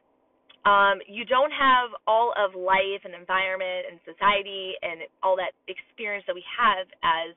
um, 0.64 1.02
you 1.08 1.24
don't 1.24 1.52
have 1.52 1.90
all 2.06 2.32
of 2.38 2.54
life 2.54 3.02
and 3.04 3.16
environment 3.16 3.90
and 3.90 3.98
society 4.06 4.78
and 4.80 5.02
all 5.22 5.36
that 5.36 5.52
experience 5.66 6.24
that 6.30 6.38
we 6.38 6.44
have 6.54 6.86
as, 7.02 7.34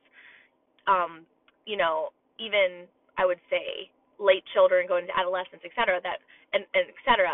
um, 0.85 1.25
you 1.65 1.75
know, 1.75 2.13
even 2.37 2.85
I 3.17 3.25
would 3.25 3.41
say 3.49 3.89
late 4.19 4.43
children 4.53 4.87
going 4.87 5.07
into 5.07 5.17
adolescence, 5.17 5.61
et 5.63 5.73
cetera, 5.75 5.99
that 6.03 6.23
and, 6.53 6.63
and 6.73 6.87
et 6.87 6.99
cetera. 7.03 7.33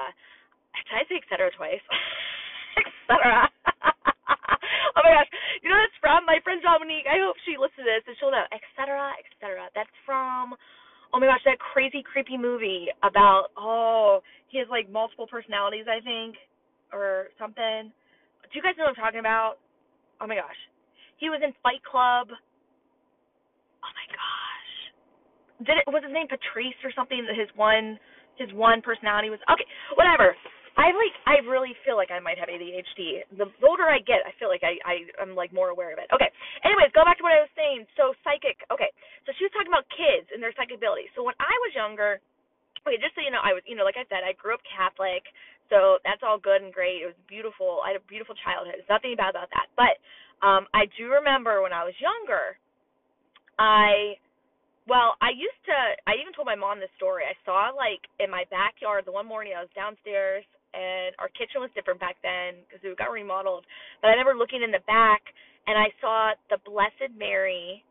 Did 0.73 0.95
I 0.97 1.03
say 1.07 1.17
et 1.19 1.27
cetera 1.29 1.51
twice? 1.53 1.83
et 2.79 2.89
cetera. 3.05 3.45
oh 4.97 5.01
my 5.03 5.11
gosh. 5.21 5.31
You 5.61 5.69
know 5.69 5.77
that's 5.77 5.97
from 6.01 6.25
my 6.25 6.39
friend 6.41 6.63
Dominique. 6.63 7.05
I 7.05 7.21
hope 7.21 7.37
she 7.43 7.59
listens 7.59 7.83
to 7.83 7.87
this 7.87 8.03
and 8.07 8.15
she'll 8.17 8.33
know. 8.33 8.47
Et 8.49 8.63
cetera, 8.73 9.13
et 9.19 9.27
cetera. 9.37 9.67
That's 9.75 9.93
from 10.07 10.55
oh 11.11 11.17
my 11.19 11.27
gosh, 11.27 11.43
that 11.45 11.59
crazy 11.59 12.01
creepy 12.01 12.39
movie 12.39 12.87
about 13.03 13.51
oh, 13.59 14.23
he 14.49 14.57
has 14.57 14.67
like 14.71 14.89
multiple 14.89 15.27
personalities, 15.27 15.85
I 15.85 15.99
think, 16.01 16.39
or 16.91 17.29
something. 17.37 17.91
Do 17.91 18.53
you 18.57 18.63
guys 18.63 18.75
know 18.75 18.87
what 18.87 18.97
I'm 18.97 19.03
talking 19.03 19.23
about? 19.23 19.59
Oh 20.19 20.27
my 20.27 20.35
gosh. 20.35 20.59
He 21.19 21.29
was 21.29 21.39
in 21.43 21.53
Fight 21.61 21.83
Club. 21.85 22.33
Oh 23.81 23.91
my 23.93 24.07
gosh 24.09 24.51
did 25.63 25.77
it 25.77 25.87
was 25.87 26.03
his 26.03 26.13
name 26.13 26.27
Patrice 26.27 26.77
or 26.83 26.91
something 26.93 27.25
that 27.25 27.37
his 27.37 27.49
one 27.55 27.99
his 28.37 28.51
one 28.53 28.81
personality 28.81 29.29
was 29.29 29.39
okay 29.49 29.65
whatever 29.95 30.35
I 30.79 30.95
like 30.95 31.15
I 31.27 31.43
really 31.43 31.75
feel 31.83 31.99
like 31.99 32.11
I 32.15 32.23
might 32.23 32.39
have 32.39 32.47
ADHD. 32.47 33.27
The 33.35 33.51
older 33.67 33.91
I 33.91 33.99
get, 33.99 34.23
I 34.23 34.31
feel 34.39 34.47
like 34.47 34.63
I 34.63 34.79
I 34.87 34.95
am 35.19 35.35
like 35.35 35.51
more 35.51 35.67
aware 35.67 35.91
of 35.91 35.99
it. 35.99 36.07
Okay. 36.15 36.31
Anyways, 36.63 36.95
go 36.95 37.03
back 37.03 37.19
to 37.19 37.25
what 37.27 37.35
I 37.35 37.43
was 37.43 37.51
saying. 37.59 37.83
So 37.99 38.15
psychic. 38.23 38.63
Okay. 38.71 38.87
So 39.27 39.35
she 39.35 39.43
was 39.43 39.51
talking 39.51 39.71
about 39.71 39.83
kids 39.91 40.31
and 40.31 40.39
their 40.39 40.55
psychic 40.55 40.79
abilities. 40.79 41.11
So 41.11 41.27
when 41.27 41.35
I 41.43 41.51
was 41.67 41.75
younger, 41.75 42.23
okay, 42.87 42.95
just 43.03 43.11
so 43.19 43.21
you 43.21 43.35
know, 43.35 43.43
I 43.43 43.51
was 43.51 43.63
you 43.67 43.75
know 43.75 43.83
like 43.83 43.99
I 43.99 44.07
said, 44.07 44.23
I 44.23 44.31
grew 44.39 44.55
up 44.55 44.63
Catholic. 44.63 45.27
So 45.67 45.99
that's 46.07 46.23
all 46.23 46.39
good 46.39 46.63
and 46.63 46.71
great. 46.71 47.03
It 47.03 47.11
was 47.11 47.19
beautiful. 47.27 47.83
I 47.83 47.95
had 47.95 47.99
a 47.99 48.05
beautiful 48.07 48.35
childhood. 48.39 48.79
There's 48.79 48.91
nothing 48.91 49.11
bad 49.19 49.35
about 49.35 49.51
that. 49.51 49.67
But 49.75 49.99
um 50.39 50.71
I 50.71 50.87
do 50.95 51.11
remember 51.11 51.59
when 51.59 51.75
I 51.75 51.83
was 51.83 51.95
younger, 51.99 52.55
I 53.59 54.15
well, 54.89 55.13
I 55.21 55.29
used 55.33 55.61
to. 55.69 55.77
I 56.09 56.17
even 56.17 56.33
told 56.33 56.49
my 56.49 56.57
mom 56.57 56.81
this 56.81 56.93
story. 56.97 57.23
I 57.25 57.37
saw 57.45 57.69
like 57.73 58.01
in 58.17 58.29
my 58.33 58.49
backyard 58.49 59.05
the 59.05 59.13
one 59.13 59.29
morning 59.29 59.53
I 59.53 59.61
was 59.61 59.73
downstairs 59.77 60.45
and 60.73 61.11
our 61.19 61.27
kitchen 61.35 61.59
was 61.59 61.69
different 61.75 61.99
back 61.99 62.15
then 62.23 62.63
because 62.65 62.81
it 62.81 62.97
got 62.97 63.11
remodeled. 63.11 63.67
But 63.99 64.09
I 64.09 64.17
remember 64.17 64.39
looking 64.39 64.63
in 64.63 64.71
the 64.71 64.83
back 64.87 65.21
and 65.67 65.77
I 65.77 65.91
saw 65.99 66.33
the 66.49 66.57
Blessed 66.65 67.13
Mary, 67.13 67.83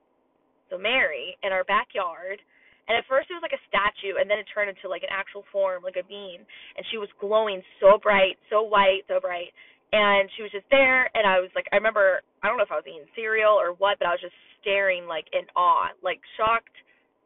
so 0.69 0.79
Mary, 0.79 1.37
in 1.45 1.53
our 1.53 1.65
backyard. 1.65 2.41
And 2.89 2.99
at 2.99 3.07
first 3.07 3.31
it 3.31 3.39
was 3.39 3.47
like 3.47 3.55
a 3.55 3.67
statue, 3.71 4.19
and 4.19 4.27
then 4.27 4.43
it 4.43 4.51
turned 4.51 4.67
into 4.67 4.91
like 4.91 5.07
an 5.07 5.15
actual 5.15 5.47
form, 5.55 5.87
like 5.87 5.95
a 5.95 6.07
being. 6.09 6.43
And 6.75 6.83
she 6.91 6.99
was 6.99 7.07
glowing 7.23 7.63
so 7.79 8.03
bright, 8.03 8.35
so 8.51 8.67
white, 8.67 9.07
so 9.07 9.23
bright. 9.23 9.55
And 9.95 10.27
she 10.35 10.43
was 10.43 10.51
just 10.51 10.67
there, 10.71 11.07
and 11.15 11.27
I 11.27 11.39
was 11.39 11.51
like, 11.55 11.67
I 11.71 11.79
remember, 11.79 12.23
I 12.43 12.51
don't 12.51 12.59
know 12.59 12.67
if 12.67 12.75
I 12.75 12.79
was 12.79 12.87
eating 12.87 13.07
cereal 13.15 13.55
or 13.55 13.75
what, 13.79 13.99
but 13.99 14.07
I 14.07 14.15
was 14.15 14.23
just 14.23 14.35
staring 14.63 15.07
like 15.07 15.27
in 15.31 15.47
awe, 15.55 15.95
like 16.03 16.19
shocked, 16.35 16.75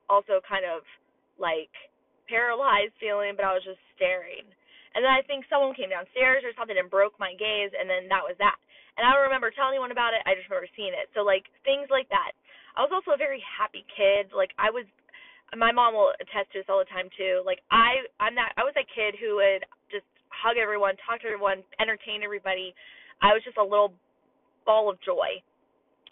also 0.09 0.41
kind 0.45 0.65
of 0.65 0.85
like 1.41 1.73
paralyzed 2.29 2.95
feeling, 3.01 3.37
but 3.37 3.45
I 3.45 3.53
was 3.53 3.65
just 3.65 3.81
staring. 3.97 4.47
And 4.95 5.03
then 5.03 5.11
I 5.11 5.27
think 5.27 5.45
someone 5.51 5.75
came 5.75 5.91
downstairs 5.91 6.47
or 6.47 6.55
something 6.55 6.79
and 6.79 6.87
broke 6.87 7.19
my 7.19 7.35
gaze, 7.35 7.75
and 7.75 7.91
then 7.91 8.07
that 8.15 8.23
was 8.23 8.39
that. 8.39 8.55
And 8.95 9.03
I 9.03 9.11
don't 9.11 9.27
remember 9.27 9.51
telling 9.51 9.75
anyone 9.75 9.91
about 9.91 10.15
it. 10.15 10.23
I 10.23 10.39
just 10.39 10.47
remember 10.47 10.71
seeing 10.79 10.95
it. 10.95 11.11
So 11.19 11.27
like 11.27 11.51
things 11.67 11.91
like 11.91 12.07
that. 12.15 12.31
I 12.79 12.87
was 12.87 12.95
also 12.95 13.15
a 13.15 13.19
very 13.19 13.43
happy 13.43 13.83
kid. 13.91 14.31
Like 14.31 14.55
I 14.55 14.71
was, 14.71 14.87
my 15.59 15.75
mom 15.75 15.99
will 15.99 16.15
attest 16.23 16.55
to 16.55 16.63
this 16.63 16.71
all 16.71 16.79
the 16.79 16.91
time 16.91 17.11
too. 17.19 17.43
Like 17.43 17.59
I, 17.75 18.07
I'm 18.23 18.39
that. 18.39 18.55
I 18.55 18.63
was 18.63 18.75
that 18.79 18.87
kid 18.87 19.19
who 19.19 19.43
would 19.43 19.67
just 19.91 20.07
hug 20.31 20.63
everyone, 20.63 20.95
talk 21.03 21.23
to 21.23 21.27
everyone, 21.27 21.67
entertain 21.83 22.23
everybody. 22.23 22.71
I 23.19 23.35
was 23.35 23.43
just 23.43 23.59
a 23.59 23.67
little 23.67 23.91
ball 24.63 24.87
of 24.87 25.03
joy 25.03 25.43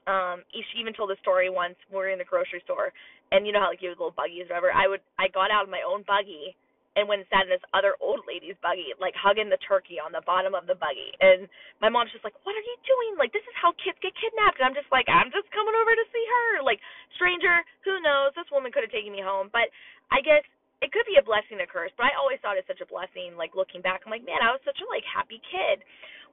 um 0.06 0.42
she 0.50 0.80
even 0.80 0.92
told 0.92 1.10
a 1.10 1.18
story 1.22 1.50
once 1.50 1.76
we 1.90 1.96
were 1.96 2.10
in 2.10 2.18
the 2.18 2.26
grocery 2.26 2.60
store 2.64 2.92
and 3.32 3.48
you 3.48 3.52
know 3.52 3.64
how 3.64 3.72
like 3.72 3.80
you 3.80 3.88
have 3.88 3.98
little 3.98 4.14
buggies 4.14 4.46
or 4.52 4.60
whatever 4.60 4.70
i 4.76 4.86
would 4.86 5.00
i 5.18 5.26
got 5.32 5.50
out 5.50 5.64
of 5.64 5.72
my 5.72 5.82
own 5.82 6.04
buggy 6.04 6.54
and 6.96 7.08
went 7.08 7.24
and 7.24 7.30
sat 7.32 7.48
in 7.48 7.52
this 7.52 7.64
other 7.72 7.96
old 8.04 8.20
lady's 8.28 8.58
buggy 8.60 8.92
like 9.00 9.16
hugging 9.16 9.48
the 9.48 9.60
turkey 9.64 9.96
on 9.96 10.12
the 10.12 10.20
bottom 10.28 10.52
of 10.52 10.68
the 10.68 10.76
buggy. 10.76 11.12
And 11.24 11.48
my 11.80 11.88
mom's 11.88 12.12
just 12.12 12.24
like 12.24 12.36
what 12.44 12.52
are 12.52 12.64
you 12.64 12.76
doing? 12.84 13.16
Like 13.16 13.32
this 13.32 13.44
is 13.48 13.56
how 13.56 13.72
kids 13.80 13.96
get 14.04 14.12
kidnapped. 14.16 14.60
And 14.60 14.68
i'm 14.68 14.76
just 14.76 14.90
like 14.92 15.08
i'm 15.08 15.32
just 15.32 15.48
coming 15.56 15.72
over 15.72 15.92
to 15.92 16.06
see 16.12 16.24
her. 16.24 16.60
Like 16.64 16.80
stranger 17.16 17.64
who 17.88 17.96
knows? 18.04 18.36
This 18.36 18.48
woman 18.52 18.70
could 18.70 18.84
have 18.84 18.92
taken 18.92 19.12
me 19.12 19.24
home. 19.24 19.48
But 19.48 19.72
i 20.12 20.20
guess 20.20 20.44
it 20.84 20.92
could 20.92 21.08
be 21.08 21.16
a 21.16 21.24
blessing 21.24 21.62
a 21.62 21.68
curse 21.68 21.94
but 21.94 22.10
i 22.10 22.12
always 22.18 22.42
thought 22.42 22.58
it's 22.58 22.68
such 22.68 22.82
a 22.84 22.88
blessing 22.90 23.40
like 23.40 23.56
looking 23.56 23.80
back. 23.80 24.04
I'm 24.04 24.12
like 24.12 24.26
man 24.28 24.44
i 24.44 24.52
was 24.52 24.60
such 24.68 24.80
a 24.84 24.86
like 24.92 25.04
happy 25.08 25.40
kid. 25.48 25.80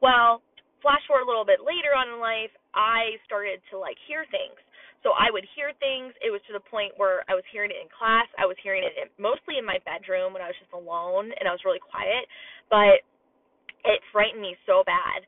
Well 0.03 0.43
flash 0.83 1.03
forward 1.07 1.27
a 1.27 1.29
little 1.29 1.47
bit 1.47 1.59
later 1.59 1.91
on 1.91 2.07
in 2.07 2.23
life, 2.23 2.51
I 2.71 3.19
started 3.27 3.59
to 3.71 3.79
like 3.79 3.99
hear 4.07 4.23
things. 4.31 4.55
So 5.01 5.15
I 5.15 5.31
would 5.31 5.47
hear 5.55 5.71
things. 5.79 6.11
It 6.19 6.27
was 6.27 6.43
to 6.51 6.53
the 6.53 6.63
point 6.63 6.91
where 6.99 7.23
I 7.31 7.33
was 7.35 7.47
hearing 7.51 7.71
it 7.71 7.79
in 7.79 7.87
class. 7.87 8.27
I 8.35 8.43
was 8.43 8.59
hearing 8.59 8.83
it 8.83 8.91
in, 8.99 9.07
mostly 9.15 9.55
in 9.55 9.63
my 9.63 9.79
bedroom 9.87 10.35
when 10.35 10.43
I 10.43 10.51
was 10.51 10.59
just 10.59 10.75
alone 10.75 11.31
and 11.39 11.47
I 11.47 11.55
was 11.55 11.63
really 11.63 11.79
quiet. 11.79 12.27
But 12.67 12.99
it 13.87 14.03
frightened 14.11 14.43
me 14.43 14.59
so 14.67 14.83
bad. 14.83 15.23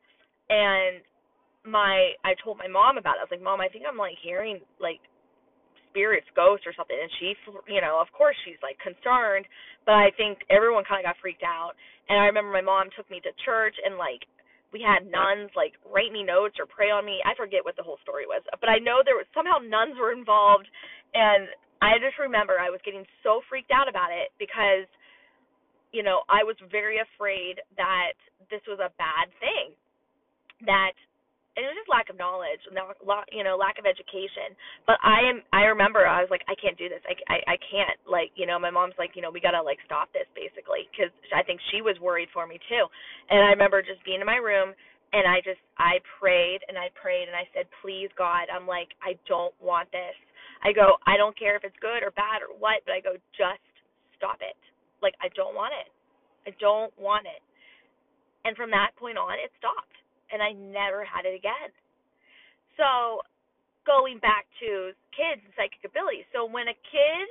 And 0.52 1.00
my 1.64 2.12
I 2.26 2.34
told 2.42 2.58
my 2.58 2.68
mom 2.68 2.98
about 2.98 3.16
it. 3.16 3.22
I 3.22 3.24
was 3.24 3.32
like, 3.32 3.40
"Mom, 3.44 3.60
I 3.62 3.68
think 3.68 3.84
I'm 3.88 3.96
like 3.96 4.18
hearing 4.20 4.60
like 4.82 5.00
spirits, 5.88 6.26
ghosts, 6.34 6.66
or 6.66 6.74
something." 6.74 6.98
And 6.98 7.10
she, 7.16 7.32
you 7.70 7.80
know, 7.80 7.96
of 7.96 8.10
course 8.12 8.36
she's 8.44 8.60
like 8.60 8.76
concerned, 8.82 9.46
but 9.86 9.94
I 9.94 10.10
think 10.18 10.44
everyone 10.50 10.84
kind 10.84 11.00
of 11.00 11.08
got 11.08 11.20
freaked 11.22 11.46
out. 11.46 11.72
And 12.08 12.18
I 12.18 12.26
remember 12.26 12.52
my 12.52 12.66
mom 12.66 12.90
took 12.92 13.08
me 13.10 13.20
to 13.22 13.32
church 13.46 13.76
and 13.84 13.96
like 13.96 14.26
we 14.72 14.80
had 14.80 15.04
nuns 15.06 15.52
like 15.54 15.76
write 15.84 16.12
me 16.12 16.24
notes 16.24 16.56
or 16.58 16.66
pray 16.66 16.88
on 16.88 17.04
me. 17.04 17.20
I 17.24 17.36
forget 17.36 17.64
what 17.64 17.76
the 17.76 17.84
whole 17.84 18.00
story 18.02 18.24
was, 18.26 18.42
but 18.58 18.68
I 18.72 18.80
know 18.80 19.04
there 19.04 19.20
was 19.20 19.28
somehow 19.36 19.60
nuns 19.60 20.00
were 20.00 20.12
involved, 20.12 20.66
and 21.12 21.48
I 21.84 22.00
just 22.00 22.16
remember 22.18 22.56
I 22.56 22.72
was 22.72 22.80
getting 22.84 23.04
so 23.22 23.42
freaked 23.48 23.70
out 23.70 23.88
about 23.88 24.14
it 24.14 24.32
because, 24.38 24.88
you 25.92 26.02
know, 26.02 26.22
I 26.30 26.42
was 26.42 26.56
very 26.70 26.98
afraid 27.02 27.60
that 27.76 28.16
this 28.48 28.62
was 28.64 28.80
a 28.80 28.94
bad 28.96 29.28
thing, 29.42 29.76
that 30.64 30.96
and 31.52 31.60
it 31.60 31.68
was 31.68 31.76
just 31.84 31.92
lack 31.92 32.08
of 32.08 32.16
knowledge, 32.16 32.64
and 32.64 32.80
you 33.28 33.44
know, 33.44 33.60
lack 33.60 33.76
of 33.76 33.84
education. 33.84 34.56
But 34.88 34.96
I 35.04 35.20
am, 35.28 35.44
I 35.52 35.68
remember 35.68 36.08
I 36.08 36.24
was 36.24 36.32
like, 36.32 36.40
I 36.48 36.56
can't 36.56 36.80
do 36.80 36.88
this. 36.88 37.04
I, 37.04 37.14
I, 37.28 37.38
I 37.54 37.56
can't. 37.68 38.00
Like, 38.08 38.32
you 38.40 38.48
know, 38.48 38.56
my 38.56 38.72
mom's 38.72 38.96
like, 38.96 39.12
you 39.12 39.20
know, 39.20 39.28
we 39.28 39.36
gotta 39.36 39.60
like 39.60 39.76
stop 39.84 40.08
this 40.16 40.28
basically, 40.32 40.88
because 40.88 41.12
I 41.36 41.44
think 41.44 41.60
she 41.68 41.84
was 41.84 42.00
worried 42.00 42.32
for 42.32 42.48
me 42.48 42.56
too. 42.72 42.84
And 43.28 43.44
I 43.44 43.52
remember 43.52 43.84
just 43.84 44.00
being 44.08 44.24
in 44.24 44.28
my 44.28 44.40
room, 44.40 44.72
and 45.12 45.28
I 45.28 45.44
just, 45.44 45.60
I 45.76 46.00
prayed 46.16 46.64
and 46.72 46.80
I 46.80 46.88
prayed 46.96 47.28
and 47.28 47.36
I 47.36 47.44
said, 47.52 47.68
please 47.84 48.08
God, 48.16 48.48
I'm 48.48 48.64
like, 48.64 48.96
I 49.04 49.20
don't 49.28 49.52
want 49.60 49.92
this. 49.92 50.16
I 50.64 50.72
go, 50.72 50.96
I 51.04 51.20
don't 51.20 51.36
care 51.36 51.52
if 51.52 51.68
it's 51.68 51.76
good 51.84 52.00
or 52.00 52.16
bad 52.16 52.40
or 52.40 52.56
what, 52.56 52.80
but 52.88 52.96
I 52.96 53.04
go, 53.04 53.20
just 53.36 53.60
stop 54.16 54.40
it. 54.40 54.56
Like, 55.04 55.12
I 55.20 55.28
don't 55.36 55.52
want 55.52 55.76
it. 55.76 55.92
I 56.48 56.56
don't 56.56 56.94
want 56.96 57.28
it. 57.28 57.44
And 58.48 58.56
from 58.56 58.72
that 58.72 58.96
point 58.96 59.20
on, 59.20 59.36
it 59.36 59.52
stopped 59.60 59.92
and 60.32 60.40
I 60.42 60.56
never 60.56 61.04
had 61.04 61.28
it 61.28 61.36
again. 61.36 61.70
So, 62.80 63.20
going 63.84 64.18
back 64.18 64.48
to 64.64 64.96
kids 65.12 65.44
and 65.44 65.52
psychic 65.54 65.84
abilities. 65.84 66.24
So, 66.32 66.48
when 66.48 66.72
a 66.72 66.76
kid 66.88 67.26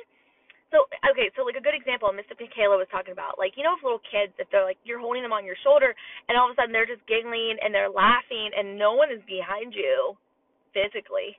so 0.72 0.88
okay, 1.04 1.28
so 1.36 1.44
like 1.44 1.60
a 1.60 1.64
good 1.64 1.76
example, 1.76 2.08
Mystic 2.16 2.40
Michaela 2.40 2.80
was 2.80 2.88
talking 2.88 3.12
about, 3.12 3.36
like 3.36 3.60
you 3.60 3.64
know, 3.68 3.76
if 3.76 3.84
little 3.84 4.00
kids, 4.08 4.32
if 4.40 4.48
they're 4.56 4.64
like 4.64 4.80
you're 4.88 5.04
holding 5.04 5.20
them 5.20 5.36
on 5.36 5.44
your 5.44 5.60
shoulder, 5.68 5.92
and 6.32 6.40
all 6.40 6.48
of 6.48 6.56
a 6.56 6.58
sudden 6.58 6.72
they're 6.72 6.88
just 6.88 7.04
giggling 7.12 7.60
and 7.60 7.76
they're 7.76 7.92
laughing, 7.92 8.56
and 8.56 8.80
no 8.80 8.96
one 8.96 9.12
is 9.12 9.20
behind 9.28 9.76
you, 9.76 10.16
physically, 10.72 11.36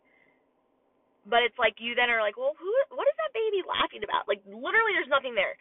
but 1.25 1.41
it's 1.41 1.57
like 1.57 1.81
you 1.81 1.97
then 1.97 2.13
are 2.13 2.21
like, 2.21 2.37
well, 2.37 2.53
who, 2.61 2.69
what 2.93 3.09
is 3.09 3.17
that 3.17 3.33
baby 3.33 3.65
laughing 3.65 4.05
about? 4.05 4.29
Like 4.29 4.45
literally, 4.45 4.93
there's 4.93 5.09
nothing 5.09 5.33
there. 5.33 5.57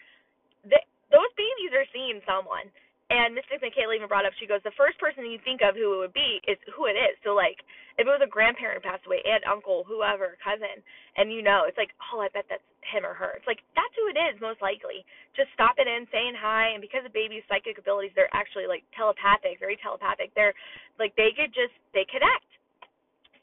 Those 0.68 1.32
babies 1.40 1.72
are 1.72 1.88
seeing 1.96 2.20
someone, 2.28 2.68
and 3.12 3.36
Mystic 3.36 3.60
Michaela 3.60 3.92
even 3.92 4.08
brought 4.08 4.24
up, 4.24 4.32
she 4.40 4.48
goes, 4.48 4.64
the 4.64 4.72
first 4.80 4.96
person 4.96 5.28
you 5.28 5.36
think 5.44 5.60
of 5.60 5.76
who 5.76 6.00
it 6.00 6.08
would 6.08 6.16
be 6.16 6.40
is 6.48 6.56
who 6.72 6.88
it 6.88 6.96
is. 6.96 7.20
So 7.28 7.36
like, 7.36 7.60
if 8.00 8.08
it 8.08 8.12
was 8.12 8.24
a 8.24 8.32
grandparent 8.32 8.80
passed 8.88 9.04
away, 9.04 9.20
aunt, 9.28 9.44
uncle, 9.44 9.84
whoever, 9.84 10.40
cousin, 10.40 10.80
and 11.20 11.28
you 11.28 11.44
know, 11.44 11.68
it's 11.68 11.76
like, 11.76 11.92
oh, 12.08 12.24
I 12.24 12.32
bet 12.32 12.48
that's 12.48 12.64
him 12.88 13.04
or 13.04 13.12
her. 13.12 13.36
It's 13.36 13.44
like 13.52 13.68
that's 13.76 13.92
who 14.00 14.08
it 14.08 14.16
is 14.16 14.40
most 14.40 14.64
likely. 14.64 15.04
Just 15.36 15.52
stop 15.52 15.76
it 15.76 15.92
in, 15.92 16.08
saying 16.08 16.40
hi, 16.40 16.72
and 16.72 16.80
because 16.80 17.04
of 17.04 17.12
babies' 17.12 17.44
psychic 17.52 17.76
abilities, 17.76 18.16
they're 18.16 18.32
actually 18.32 18.64
like 18.64 18.88
telepathic, 18.96 19.60
very 19.60 19.76
telepathic. 19.84 20.32
They're 20.32 20.56
like 20.96 21.12
they 21.20 21.36
could 21.36 21.52
just 21.52 21.76
they 21.92 22.08
connect. 22.08 22.48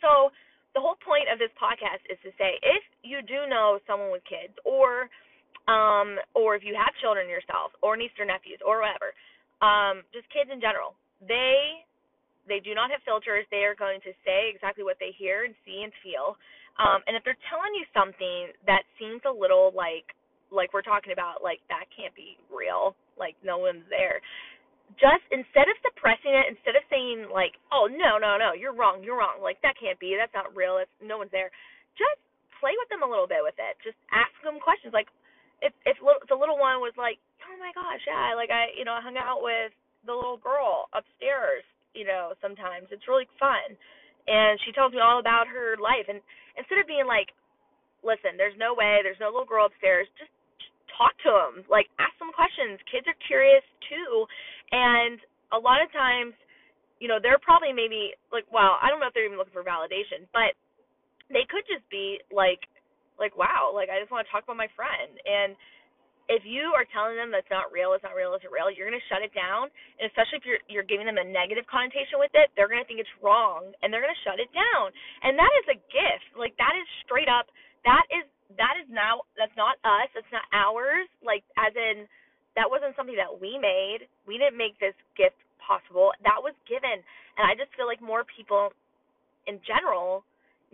So 0.00 0.33
the 0.72 0.81
whole 0.81 0.96
point 1.04 1.28
of 1.28 1.37
this 1.37 1.52
podcast 1.61 2.09
is 2.09 2.16
to 2.24 2.33
say, 2.40 2.57
if 2.64 2.81
you 3.04 3.20
do 3.20 3.44
know 3.52 3.85
someone 3.85 4.09
with 4.09 4.24
kids, 4.24 4.57
or 4.64 5.12
um, 5.68 6.16
or 6.33 6.57
if 6.57 6.64
you 6.64 6.72
have 6.72 6.96
children 7.04 7.28
yourself, 7.28 7.76
or 7.85 8.00
nieces 8.00 8.16
or 8.16 8.24
nephews, 8.24 8.64
or 8.64 8.81
whatever 8.81 9.12
um, 9.61 10.07
just 10.14 10.29
kids 10.31 10.51
in 10.53 10.61
general. 10.61 10.94
They 11.25 11.83
they 12.49 12.64
do 12.64 12.73
not 12.73 12.88
have 12.90 13.05
filters. 13.05 13.44
They 13.53 13.68
are 13.68 13.77
going 13.77 14.01
to 14.09 14.12
say 14.25 14.49
exactly 14.49 14.83
what 14.83 14.97
they 14.97 15.12
hear 15.12 15.44
and 15.44 15.53
see 15.68 15.85
and 15.85 15.92
feel. 16.01 16.40
Um, 16.81 17.05
and 17.05 17.12
if 17.12 17.23
they're 17.27 17.38
telling 17.53 17.75
you 17.77 17.85
something 17.92 18.55
that 18.64 18.88
seems 18.97 19.21
a 19.29 19.35
little 19.35 19.75
like 19.75 20.14
like 20.49 20.73
we're 20.73 20.87
talking 20.87 21.12
about, 21.12 21.44
like 21.44 21.61
that 21.68 21.85
can't 21.92 22.14
be 22.16 22.40
real, 22.49 22.97
like 23.21 23.37
no 23.44 23.61
one's 23.61 23.85
there. 23.92 24.25
Just 24.97 25.21
instead 25.29 25.68
of 25.68 25.77
suppressing 25.85 26.33
it, 26.33 26.49
instead 26.49 26.73
of 26.73 26.85
saying 26.88 27.29
like, 27.29 27.61
"Oh 27.68 27.85
no, 27.90 28.16
no, 28.16 28.40
no, 28.40 28.57
you're 28.57 28.73
wrong, 28.73 29.05
you're 29.05 29.21
wrong," 29.21 29.44
like 29.44 29.61
that 29.61 29.77
can't 29.77 30.01
be, 30.01 30.16
that's 30.16 30.33
not 30.33 30.49
real, 30.57 30.81
it's 30.81 30.90
no 31.05 31.21
one's 31.21 31.35
there. 31.35 31.53
Just 32.01 32.16
play 32.57 32.73
with 32.79 32.88
them 32.90 33.05
a 33.05 33.11
little 33.11 33.29
bit 33.29 33.42
with 33.44 33.59
it. 33.61 33.77
Just 33.85 33.99
ask 34.11 34.33
them 34.42 34.59
questions 34.59 34.97
like, 34.97 35.12
if 35.62 35.73
if 35.87 35.97
the 36.01 36.38
little 36.38 36.59
one 36.59 36.79
was 36.79 36.94
like, 36.97 37.18
oh 37.42 37.57
my 37.59 37.73
gosh, 37.75 38.03
yeah, 38.07 38.35
like 38.37 38.51
I, 38.51 38.71
you 38.77 38.85
know, 38.85 38.94
I 38.94 39.03
hung 39.03 39.18
out 39.18 39.42
with 39.42 39.73
the 40.07 40.14
little 40.14 40.38
girl 40.38 40.87
upstairs, 40.94 41.66
you 41.94 42.07
know, 42.07 42.35
sometimes. 42.40 42.88
It's 42.90 43.09
really 43.11 43.29
fun. 43.40 43.75
And 44.29 44.61
she 44.62 44.73
tells 44.77 44.92
me 44.92 45.01
all 45.01 45.18
about 45.18 45.49
her 45.49 45.81
life. 45.81 46.07
And 46.07 46.21
instead 46.55 46.79
of 46.79 46.87
being 46.87 47.09
like, 47.09 47.33
listen, 48.05 48.37
there's 48.37 48.57
no 48.61 48.77
way, 48.77 49.01
there's 49.03 49.18
no 49.18 49.33
little 49.33 49.49
girl 49.49 49.66
upstairs, 49.66 50.07
just, 50.21 50.31
just 50.61 50.75
talk 50.94 51.16
to 51.25 51.33
them. 51.33 51.64
Like, 51.66 51.88
ask 51.99 52.14
them 52.21 52.31
questions. 52.37 52.79
Kids 52.87 53.09
are 53.09 53.27
curious 53.27 53.64
too. 53.88 54.29
And 54.71 55.18
a 55.51 55.59
lot 55.59 55.81
of 55.81 55.88
times, 55.90 56.37
you 57.01 57.09
know, 57.09 57.18
they're 57.18 57.40
probably 57.40 57.73
maybe 57.73 58.14
like, 58.31 58.44
well, 58.53 58.77
I 58.79 58.90
don't 58.92 59.01
know 59.01 59.09
if 59.09 59.14
they're 59.16 59.27
even 59.27 59.38
looking 59.38 59.57
for 59.57 59.64
validation, 59.64 60.29
but 60.31 60.55
they 61.33 61.47
could 61.49 61.64
just 61.64 61.87
be 61.88 62.21
like, 62.31 62.62
like, 63.18 63.35
wow, 63.37 63.74
like 63.74 63.90
I 63.90 63.98
just 63.98 64.11
want 64.11 64.26
to 64.26 64.31
talk 64.31 64.46
about 64.46 64.59
my 64.59 64.70
friend. 64.78 65.12
And 65.26 65.59
if 66.28 66.44
you 66.44 66.76
are 66.76 66.85
telling 66.92 67.16
them 67.16 67.33
that's 67.33 67.48
not 67.48 67.72
real, 67.72 67.96
it's 67.96 68.04
not 68.04 68.12
real, 68.12 68.37
it's 68.37 68.44
not 68.44 68.52
real, 68.52 68.68
you're 68.68 68.88
going 68.88 68.98
to 68.98 69.09
shut 69.11 69.24
it 69.24 69.33
down. 69.33 69.72
And 69.98 70.07
especially 70.11 70.38
if 70.40 70.46
you're 70.46 70.62
you're 70.68 70.88
giving 70.88 71.09
them 71.09 71.16
a 71.16 71.24
negative 71.24 71.64
connotation 71.66 72.20
with 72.20 72.33
it, 72.37 72.52
they're 72.54 72.68
going 72.68 72.83
to 72.83 72.88
think 72.88 73.00
it's 73.00 73.16
wrong 73.24 73.72
and 73.81 73.88
they're 73.88 74.04
going 74.04 74.12
to 74.14 74.24
shut 74.24 74.37
it 74.37 74.52
down. 74.52 74.92
And 75.24 75.35
that 75.40 75.52
is 75.64 75.66
a 75.72 75.78
gift. 75.88 76.28
Like 76.37 76.52
that 76.61 76.76
is 76.76 76.87
straight 77.02 77.28
up 77.28 77.48
that 77.87 78.04
is 78.11 78.26
that 78.57 78.81
is 78.81 78.88
now 78.88 79.28
that's 79.37 79.54
not 79.57 79.76
us, 79.85 80.09
that's 80.16 80.33
not 80.33 80.44
ours. 80.52 81.07
Like 81.20 81.44
as 81.57 81.72
in 81.76 82.09
that 82.57 82.66
wasn't 82.66 82.96
something 82.96 83.14
that 83.16 83.31
we 83.31 83.61
made. 83.61 84.09
We 84.26 84.40
didn't 84.40 84.59
make 84.59 84.81
this 84.83 84.96
gift 85.14 85.38
possible. 85.62 86.11
That 86.24 86.42
was 86.42 86.57
given. 86.66 87.04
And 87.38 87.44
I 87.46 87.54
just 87.54 87.70
feel 87.78 87.87
like 87.87 88.02
more 88.02 88.26
people 88.26 88.74
in 89.46 89.62
general 89.62 90.24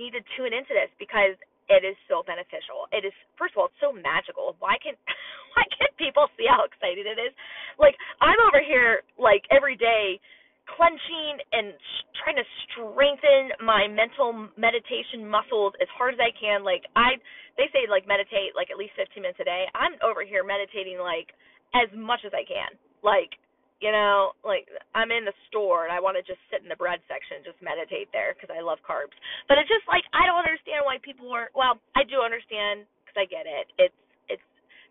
need 0.00 0.16
to 0.16 0.22
tune 0.35 0.54
into 0.54 0.72
this 0.72 0.88
because 0.96 1.37
it 1.68 1.83
is 1.85 1.96
so 2.09 2.22
beneficial. 2.27 2.88
It 2.92 3.05
is 3.05 3.14
first 3.38 3.55
of 3.55 3.64
all, 3.64 3.68
it's 3.72 3.81
so 3.81 3.92
magical. 3.92 4.57
Why 4.61 4.77
can 4.83 4.94
why 5.57 5.64
can't 5.74 5.94
people 5.96 6.29
see 6.37 6.46
how 6.48 6.64
excited 6.66 7.07
it 7.07 7.18
is? 7.18 7.33
Like 7.79 7.96
I'm 8.20 8.38
over 8.46 8.61
here 8.61 9.03
like 9.16 9.44
every 9.50 9.77
day 9.77 10.20
clenching 10.64 11.44
and 11.53 11.77
sh- 11.77 12.05
trying 12.24 12.38
to 12.40 12.46
strengthen 12.68 13.53
my 13.61 13.85
mental 13.88 14.48
meditation 14.57 15.24
muscles 15.29 15.77
as 15.81 15.88
hard 15.92 16.16
as 16.16 16.20
I 16.20 16.33
can. 16.37 16.64
Like 16.64 16.88
I 16.96 17.20
they 17.57 17.68
say 17.72 17.87
like 17.88 18.09
meditate 18.09 18.57
like 18.57 18.68
at 18.72 18.79
least 18.81 18.96
15 18.96 19.20
minutes 19.22 19.40
a 19.40 19.46
day. 19.46 19.68
I'm 19.77 19.96
over 20.05 20.24
here 20.24 20.44
meditating 20.44 21.00
like 21.00 21.33
as 21.77 21.88
much 21.96 22.24
as 22.24 22.33
I 22.33 22.44
can. 22.44 22.77
Like 23.05 23.37
you 23.85 23.92
know, 23.92 24.33
like 24.40 24.64
I'm 24.97 25.12
in 25.12 25.29
the 25.29 25.37
store 25.53 25.85
and 25.85 25.92
I 25.92 26.01
want 26.01 26.16
to 26.16 26.25
just 26.25 26.40
sit 26.49 26.64
in 26.64 26.73
the 26.73 26.81
bread 26.81 27.05
section 27.05 27.37
and 27.37 27.44
just 27.44 27.61
meditate 27.61 28.09
there 28.16 28.33
because 28.33 28.49
I 28.49 28.64
love 28.64 28.81
carbs. 28.81 29.12
But 29.44 29.61
it's 29.61 29.68
just 29.68 29.85
like 29.85 30.09
I 30.16 30.25
don't 30.25 30.40
understand 30.40 30.88
why 30.88 30.97
people 31.05 31.29
aren't. 31.29 31.53
Well, 31.53 31.77
I 31.92 32.09
do 32.09 32.25
understand 32.25 32.88
because 33.05 33.20
I 33.20 33.29
get 33.29 33.44
it. 33.44 33.68
It's 33.77 34.01
it's 34.33 34.47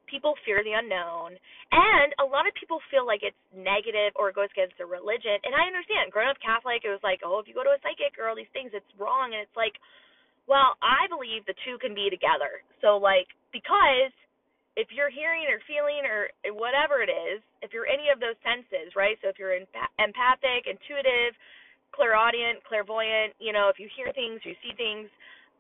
people 0.06 0.38
fear 0.46 0.62
the 0.62 0.78
unknown, 0.78 1.34
and 1.74 2.14
a 2.22 2.28
lot 2.30 2.46
of 2.46 2.54
people 2.54 2.78
feel 2.94 3.02
like 3.02 3.26
it's 3.26 3.40
negative 3.58 4.14
or 4.14 4.30
it 4.30 4.38
goes 4.38 4.54
against 4.54 4.78
their 4.78 4.86
religion. 4.86 5.42
And 5.42 5.58
I 5.58 5.66
understand. 5.66 6.14
Growing 6.14 6.30
up 6.30 6.38
Catholic, 6.38 6.86
it 6.86 6.94
was 6.94 7.02
like, 7.02 7.26
oh, 7.26 7.42
if 7.42 7.50
you 7.50 7.58
go 7.58 7.66
to 7.66 7.74
a 7.74 7.82
psychic 7.82 8.22
or 8.22 8.30
all 8.30 8.38
these 8.38 8.52
things, 8.54 8.78
it's 8.78 8.94
wrong. 9.02 9.34
And 9.34 9.42
it's 9.42 9.58
like, 9.58 9.74
well, 10.46 10.78
I 10.86 11.10
believe 11.10 11.50
the 11.50 11.58
two 11.66 11.82
can 11.82 11.98
be 11.98 12.14
together. 12.14 12.62
So 12.78 13.02
like 13.02 13.26
because 13.50 14.14
if 14.76 14.90
you're 14.90 15.14
hearing 15.14 15.46
or 15.50 15.62
feeling 15.70 16.02
or 16.06 16.34
whatever 16.54 17.06
it 17.06 17.12
is, 17.12 17.42
if 17.62 17.74
you're 17.74 17.86
any 17.86 18.10
of 18.10 18.18
those 18.18 18.38
senses, 18.42 18.94
right? 18.98 19.18
So 19.22 19.30
if 19.30 19.38
you're 19.38 19.54
empathic, 19.54 20.66
intuitive, 20.66 21.38
clairaudient, 21.94 22.66
clairvoyant, 22.66 23.38
you 23.38 23.54
know, 23.54 23.70
if 23.70 23.78
you 23.78 23.86
hear 23.94 24.10
things, 24.18 24.42
you 24.42 24.58
see 24.66 24.74
things, 24.74 25.08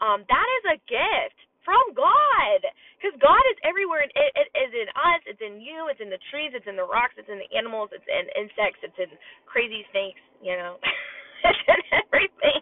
um, 0.02 0.26
that 0.26 0.47
is 0.62 0.63
a 0.73 0.78
gift 0.89 1.38
from 1.62 1.80
God, 1.95 2.60
because 2.99 3.15
God 3.23 3.39
is 3.54 3.58
everywhere. 3.63 4.04
It, 4.04 4.32
it 4.36 4.49
is 4.52 4.71
in 4.76 4.89
us. 4.97 5.21
It's 5.30 5.39
in 5.39 5.63
you. 5.63 5.88
It's 5.88 6.02
in 6.02 6.12
the 6.12 6.19
trees. 6.28 6.52
It's 6.52 6.67
in 6.67 6.76
the 6.76 6.84
rocks. 6.84 7.15
It's 7.15 7.30
in 7.30 7.39
the 7.39 7.47
animals. 7.56 7.93
It's 7.95 8.04
in 8.10 8.28
insects. 8.36 8.84
It's 8.84 8.99
in 8.99 9.13
crazy 9.47 9.88
snakes. 9.95 10.19
You 10.43 10.60
know, 10.60 10.76
it's 11.47 11.63
in 11.69 11.82
everything. 12.04 12.60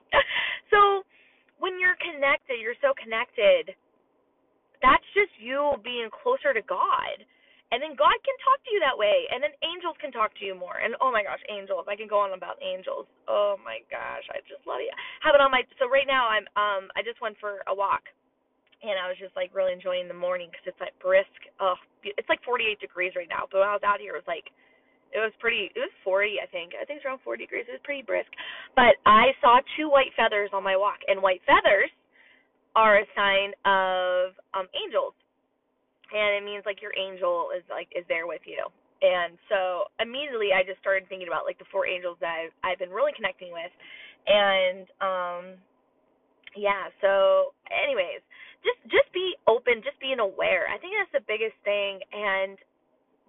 So 0.70 1.02
when 1.58 1.82
you're 1.82 1.98
connected, 1.98 2.62
you're 2.62 2.78
so 2.84 2.94
connected 2.94 3.74
that's 4.82 5.06
just 5.16 5.32
you 5.40 5.78
being 5.86 6.10
closer 6.12 6.54
to 6.54 6.64
God. 6.66 7.18
And 7.72 7.80
then 7.82 7.96
God 7.96 8.16
can 8.26 8.38
talk 8.44 8.60
to 8.68 8.72
you 8.74 8.82
that 8.84 8.98
way. 9.00 9.28
And 9.32 9.40
then 9.42 9.56
angels 9.64 9.96
can 10.02 10.12
talk 10.12 10.36
to 10.40 10.46
you 10.46 10.54
more. 10.56 10.82
And 10.84 10.96
oh 11.02 11.12
my 11.12 11.24
gosh, 11.24 11.42
angels. 11.50 11.88
I 11.88 11.96
can 11.96 12.12
go 12.12 12.20
on 12.20 12.36
about 12.36 12.60
angels. 12.62 13.08
Oh 13.28 13.58
my 13.64 13.82
gosh, 13.90 14.26
I 14.32 14.44
just 14.48 14.64
love 14.68 14.84
you. 14.84 14.92
Have 15.24 15.36
it 15.36 15.42
on 15.44 15.52
my 15.52 15.64
so 15.80 15.88
right 15.90 16.08
now 16.08 16.28
I'm 16.28 16.46
um 16.60 16.92
I 16.96 17.02
just 17.04 17.22
went 17.24 17.40
for 17.40 17.64
a 17.68 17.76
walk. 17.76 18.06
And 18.84 19.00
I 19.00 19.10
was 19.10 19.18
just 19.18 19.36
like 19.36 19.56
really 19.56 19.74
enjoying 19.74 20.08
the 20.08 20.18
morning 20.18 20.50
because 20.52 20.68
it's 20.70 20.82
like 20.84 20.96
brisk. 21.02 21.34
Oh, 21.60 21.76
it's 22.04 22.30
like 22.30 22.44
48 22.46 22.80
degrees 22.80 23.14
right 23.16 23.30
now. 23.30 23.48
But 23.50 23.64
when 23.66 23.72
I 23.72 23.78
was 23.78 23.86
out 23.88 24.02
here, 24.04 24.16
it 24.16 24.24
was 24.24 24.30
like 24.30 24.46
It 25.14 25.20
was 25.24 25.32
pretty. 25.40 25.72
It 25.76 25.80
was 25.80 25.94
40, 26.04 26.40
I 26.44 26.48
think. 26.52 26.74
I 26.76 26.86
think 26.86 27.00
it's 27.00 27.08
around 27.08 27.24
40 27.24 27.46
degrees. 27.46 27.66
It 27.70 27.80
was 27.80 27.86
pretty 27.88 28.04
brisk. 28.04 28.32
But 28.76 29.00
I 29.08 29.32
saw 29.42 29.60
two 29.78 29.88
white 29.92 30.12
feathers 30.20 30.52
on 30.54 30.64
my 30.64 30.76
walk, 30.78 31.00
and 31.08 31.22
white 31.24 31.44
feathers 31.48 31.92
are 32.76 33.00
a 33.00 33.06
sign 33.16 33.52
of 33.66 34.38
um 34.54 34.68
angels, 34.76 35.14
and 36.14 36.36
it 36.38 36.44
means 36.44 36.64
like 36.66 36.82
your 36.82 36.96
angel 36.98 37.50
is 37.56 37.64
like 37.70 37.90
is 37.96 38.06
there 38.08 38.28
with 38.28 38.42
you. 38.46 38.64
And 39.02 39.38
so 39.50 39.90
immediately 39.98 40.54
I 40.54 40.62
just 40.62 40.78
started 40.80 41.10
thinking 41.10 41.28
about 41.28 41.46
like 41.50 41.58
the 41.58 41.66
four 41.74 41.90
angels 41.90 42.18
that 42.22 42.38
I've, 42.38 42.54
I've 42.62 42.80
been 42.80 42.94
really 42.94 43.14
connecting 43.18 43.52
with, 43.52 43.74
and 44.28 44.86
um 45.02 45.44
yeah. 46.56 46.92
So 47.00 47.54
anyways, 47.72 48.22
just 48.64 48.80
just 48.92 49.10
be 49.14 49.36
open, 49.48 49.82
just 49.84 50.00
being 50.00 50.20
aware. 50.20 50.68
I 50.70 50.78
think 50.78 50.94
that's 50.96 51.16
the 51.16 51.26
biggest 51.28 51.58
thing, 51.64 52.00
and 52.12 52.60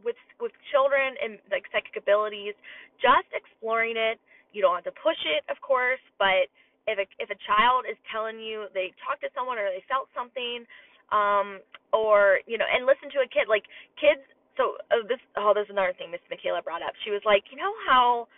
with 0.05 0.19
with 0.43 0.53
children 0.75 1.15
and 1.23 1.39
like 1.51 1.65
psychic 1.73 1.97
abilities, 1.97 2.55
just 3.01 3.31
exploring 3.33 3.97
it. 3.97 4.19
You 4.53 4.61
don't 4.61 4.77
have 4.77 4.85
to 4.85 4.97
push 5.01 5.17
it, 5.25 5.49
of 5.49 5.57
course, 5.65 6.03
but 6.21 6.53
if 6.87 6.99
a 6.99 7.07
if 7.23 7.31
a 7.31 7.39
child 7.47 7.87
is 7.87 7.99
telling 8.11 8.43
you 8.43 8.67
they 8.75 8.91
talked 9.03 9.23
to 9.23 9.31
someone 9.35 9.59
or 9.59 9.71
they 9.71 9.85
felt 9.87 10.11
something, 10.15 10.67
um, 11.15 11.63
or 11.95 12.43
you 12.47 12.59
know, 12.59 12.67
and 12.67 12.87
listen 12.87 13.11
to 13.15 13.23
a 13.23 13.29
kid 13.29 13.47
like 13.47 13.65
kids. 13.99 14.23
So 14.59 14.77
oh, 14.93 15.03
this 15.07 15.23
oh, 15.39 15.53
there's 15.55 15.71
another 15.71 15.95
thing 15.97 16.11
Mystic 16.11 16.29
Michaela 16.29 16.61
brought 16.61 16.83
up. 16.83 16.93
She 17.07 17.11
was 17.15 17.23
like, 17.25 17.47
you 17.51 17.57
know 17.57 17.73
how 17.89 18.29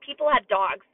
people 0.00 0.30
have 0.30 0.46
dogs 0.48 0.86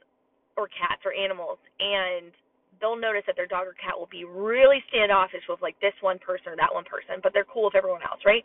or 0.57 0.67
cats 0.67 1.05
or 1.05 1.13
animals, 1.13 1.61
and 1.79 2.33
they'll 2.81 2.99
notice 2.99 3.23
that 3.25 3.35
their 3.35 3.49
dog 3.49 3.65
or 3.65 3.75
cat 3.77 3.97
will 3.97 4.09
be 4.09 4.25
really 4.25 4.81
standoffish 4.89 5.45
with 5.49 5.61
like 5.61 5.77
this 5.81 5.93
one 6.01 6.19
person 6.19 6.53
or 6.53 6.57
that 6.57 6.73
one 6.73 6.85
person, 6.85 7.21
but 7.21 7.33
they're 7.33 7.47
cool 7.47 7.65
with 7.65 7.75
everyone 7.75 8.01
else, 8.05 8.21
right? 8.25 8.43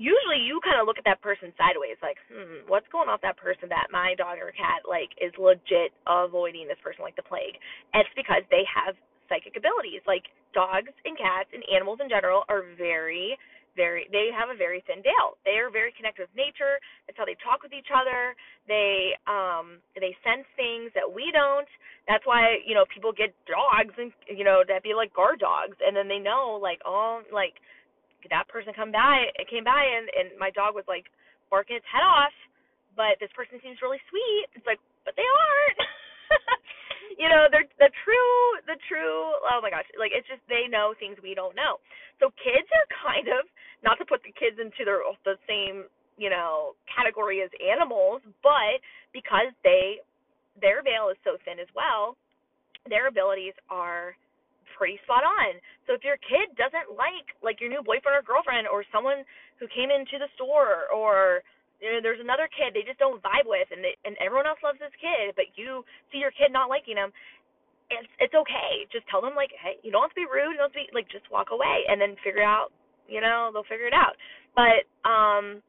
Usually 0.00 0.40
you 0.40 0.56
kind 0.64 0.80
of 0.80 0.88
look 0.88 0.96
at 0.96 1.04
that 1.04 1.20
person 1.20 1.52
sideways, 1.60 2.00
like, 2.00 2.16
hmm, 2.32 2.64
what's 2.64 2.88
going 2.88 3.12
on 3.12 3.20
with 3.20 3.26
that 3.28 3.36
person 3.36 3.68
that 3.68 3.92
my 3.92 4.16
dog 4.16 4.40
or 4.40 4.48
cat 4.56 4.88
like 4.88 5.12
is 5.20 5.30
legit 5.36 5.92
avoiding 6.08 6.64
this 6.64 6.80
person 6.80 7.04
like 7.04 7.20
the 7.20 7.26
plague? 7.28 7.60
And 7.92 8.00
it's 8.00 8.16
because 8.16 8.40
they 8.48 8.64
have 8.64 8.96
psychic 9.28 9.60
abilities. 9.60 10.00
Like 10.08 10.32
dogs 10.56 10.90
and 11.04 11.14
cats 11.20 11.52
and 11.52 11.60
animals 11.68 12.00
in 12.00 12.08
general 12.08 12.48
are 12.48 12.64
very 12.80 13.36
very 13.78 14.10
they 14.10 14.34
have 14.34 14.50
a 14.50 14.58
very 14.58 14.82
thin 14.88 14.98
veil. 15.04 15.38
They 15.46 15.62
are 15.62 15.70
very 15.70 15.94
connected 15.94 16.26
with 16.26 16.34
nature. 16.34 16.82
That's 17.06 17.14
how 17.14 17.28
they 17.28 17.38
talk 17.38 17.62
with 17.62 17.70
each 17.70 17.92
other. 17.94 18.34
They 18.66 19.14
um 19.30 19.78
they 19.94 20.16
sense 20.26 20.48
things 20.56 20.90
that 20.98 21.06
we 21.06 21.30
don't. 21.30 21.68
That's 22.08 22.26
why, 22.26 22.58
you 22.66 22.74
know, 22.74 22.82
people 22.90 23.12
get 23.14 23.30
dogs 23.46 23.94
and 23.94 24.10
you 24.26 24.42
know, 24.42 24.66
that 24.66 24.82
be 24.82 24.96
like 24.96 25.14
guard 25.14 25.38
dogs 25.38 25.78
and 25.78 25.94
then 25.94 26.08
they 26.08 26.18
know 26.18 26.58
like 26.60 26.80
oh 26.82 27.22
like 27.30 27.62
that 28.28 28.48
person 28.52 28.76
come 28.76 28.92
by 28.92 29.32
came 29.48 29.64
by 29.64 29.80
and 29.80 30.06
and 30.12 30.36
my 30.38 30.52
dog 30.52 30.76
was 30.76 30.84
like 30.84 31.08
barking 31.48 31.80
its 31.80 31.88
head 31.88 32.04
off 32.04 32.34
but 32.96 33.18
this 33.22 33.30
person 33.32 33.56
seems 33.62 33.78
really 33.80 34.02
sweet. 34.10 34.50
It's 34.54 34.66
like 34.66 34.82
but 35.04 35.14
they 35.16 35.26
aren't. 35.26 35.80
You 37.18 37.28
know 37.28 37.52
they're 37.52 37.68
the 37.76 37.92
true 38.06 38.40
the 38.64 38.80
true 38.88 39.34
oh 39.44 39.60
my 39.60 39.68
gosh 39.68 39.84
like 40.00 40.08
it's 40.14 40.24
just 40.24 40.40
they 40.48 40.70
know 40.70 40.96
things 40.96 41.20
we 41.20 41.34
don't 41.36 41.52
know. 41.52 41.76
So 42.16 42.32
kids 42.40 42.64
are 42.70 42.88
kind 42.96 43.28
of 43.28 43.44
not 43.84 44.00
to 44.00 44.08
put 44.08 44.24
the 44.24 44.32
kids 44.32 44.56
into 44.56 44.88
their 44.88 45.04
the 45.28 45.36
same 45.44 45.84
you 46.16 46.30
know 46.32 46.78
category 46.88 47.44
as 47.44 47.52
animals 47.60 48.24
but 48.40 48.80
because 49.12 49.52
they 49.66 50.00
their 50.64 50.80
veil 50.80 51.12
is 51.12 51.18
so 51.20 51.36
thin 51.44 51.60
as 51.60 51.68
well 51.76 52.16
their 52.88 53.10
abilities 53.10 53.58
are 53.68 54.16
pretty 54.80 54.96
spot 55.04 55.20
on. 55.20 55.60
So 55.84 55.92
if 55.92 56.00
your 56.00 56.16
kid 56.24 56.56
doesn't 56.56 56.96
like 56.96 57.36
like 57.44 57.60
your 57.60 57.68
new 57.68 57.84
boyfriend 57.84 58.16
or 58.16 58.24
girlfriend 58.24 58.64
or 58.64 58.80
someone 58.88 59.28
who 59.60 59.68
came 59.68 59.92
into 59.92 60.16
the 60.16 60.32
store 60.40 60.88
or 60.88 61.44
you 61.84 61.92
know, 61.92 62.00
there's 62.00 62.20
another 62.20 62.48
kid 62.48 62.72
they 62.72 62.84
just 62.84 63.00
don't 63.00 63.20
vibe 63.20 63.44
with 63.44 63.68
and 63.68 63.84
they, 63.84 63.92
and 64.08 64.16
everyone 64.20 64.48
else 64.48 64.60
loves 64.64 64.80
this 64.80 64.92
kid, 64.96 65.36
but 65.36 65.52
you 65.56 65.84
see 66.08 66.20
your 66.20 66.32
kid 66.32 66.48
not 66.48 66.72
liking 66.72 66.96
him, 66.96 67.12
it's 67.92 68.08
it's 68.16 68.36
okay. 68.36 68.88
Just 68.88 69.04
tell 69.12 69.20
them 69.20 69.36
like, 69.36 69.52
hey, 69.60 69.76
you 69.84 69.92
don't 69.92 70.08
have 70.08 70.16
to 70.16 70.22
be 70.24 70.28
rude, 70.28 70.56
you 70.56 70.60
don't 70.60 70.72
have 70.72 70.76
to 70.76 70.84
be 70.88 70.96
like 70.96 71.12
just 71.12 71.28
walk 71.28 71.52
away 71.52 71.84
and 71.88 72.00
then 72.00 72.16
figure 72.24 72.44
out, 72.44 72.72
you 73.04 73.20
know, 73.20 73.52
they'll 73.52 73.68
figure 73.68 73.88
it 73.90 73.96
out. 73.96 74.16
But 74.56 74.88
um 75.04 75.60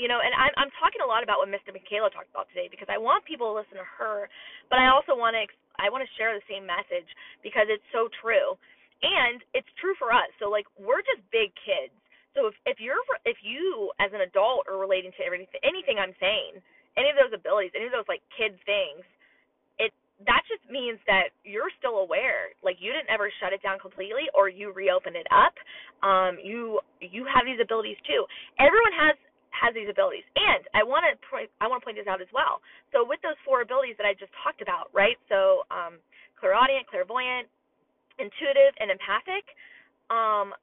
you 0.00 0.08
know, 0.08 0.24
and 0.24 0.32
I'm 0.32 0.56
I'm 0.56 0.72
talking 0.80 1.04
a 1.04 1.08
lot 1.08 1.20
about 1.20 1.44
what 1.44 1.52
Mystic 1.52 1.76
Michaela 1.76 2.08
talked 2.08 2.32
about 2.32 2.48
today 2.48 2.72
because 2.72 2.88
I 2.88 2.96
want 2.96 3.28
people 3.28 3.52
to 3.52 3.54
listen 3.60 3.76
to 3.76 3.84
her, 4.00 4.32
but 4.72 4.80
I 4.80 4.88
also 4.88 5.12
want 5.12 5.36
to 5.36 5.44
I 5.76 5.92
want 5.92 6.00
to 6.00 6.10
share 6.16 6.32
the 6.32 6.40
same 6.48 6.64
message 6.64 7.04
because 7.44 7.68
it's 7.68 7.84
so 7.92 8.08
true. 8.24 8.56
And 9.04 9.44
it's 9.52 9.68
true 9.76 9.92
for 10.00 10.08
us. 10.08 10.32
So 10.40 10.48
like 10.48 10.64
we're 10.80 11.04
just 11.04 11.20
big 11.28 11.52
kids. 11.60 11.92
So 12.32 12.48
if 12.48 12.56
if 12.64 12.80
you're 12.80 12.96
if 13.28 13.44
you 13.44 13.92
as 14.00 14.08
an 14.16 14.24
adult 14.24 14.64
are 14.72 14.80
relating 14.80 15.12
to 15.20 15.22
everything 15.22 15.60
anything 15.60 16.00
I'm 16.00 16.16
saying, 16.16 16.64
any 16.96 17.12
of 17.12 17.20
those 17.20 17.36
abilities, 17.36 17.76
any 17.76 17.84
of 17.84 17.92
those 17.92 18.08
like 18.08 18.24
kid 18.32 18.56
things, 18.64 19.04
it 19.76 19.92
that 20.24 20.44
just 20.48 20.64
means 20.72 20.96
that 21.08 21.32
you're 21.44 21.72
still 21.76 22.00
aware. 22.00 22.56
Like 22.64 22.80
you 22.80 22.88
didn't 22.88 23.12
ever 23.12 23.28
shut 23.40 23.52
it 23.52 23.60
down 23.60 23.76
completely 23.80 24.32
or 24.32 24.48
you 24.48 24.72
reopened 24.72 25.20
it 25.20 25.28
up. 25.28 25.52
Um 26.00 26.40
you 26.40 26.80
you 27.04 27.28
have 27.28 27.44
these 27.44 27.60
abilities 27.60 28.00
too. 28.08 28.24
Everyone 28.56 28.96
has 28.96 29.16
has 29.50 29.74
these 29.74 29.90
abilities. 29.90 30.26
And 30.34 30.64
I 30.74 30.82
want 30.82 31.04
to 31.06 31.14
point 31.26 31.50
I 31.60 31.66
want 31.66 31.82
to 31.82 31.84
point 31.84 31.98
this 31.98 32.08
out 32.08 32.22
as 32.22 32.30
well. 32.32 32.62
So 32.94 33.02
with 33.04 33.20
those 33.22 33.38
four 33.44 33.62
abilities 33.62 33.98
that 33.98 34.06
I 34.06 34.14
just 34.14 34.32
talked 34.42 34.62
about, 34.62 34.90
right? 34.94 35.18
So 35.28 35.66
um, 35.70 35.98
clairaudient, 36.38 36.86
clairvoyant, 36.88 37.50
intuitive, 38.18 38.72
and 38.78 38.90
empathic. 38.90 39.44
Um, 40.10 40.54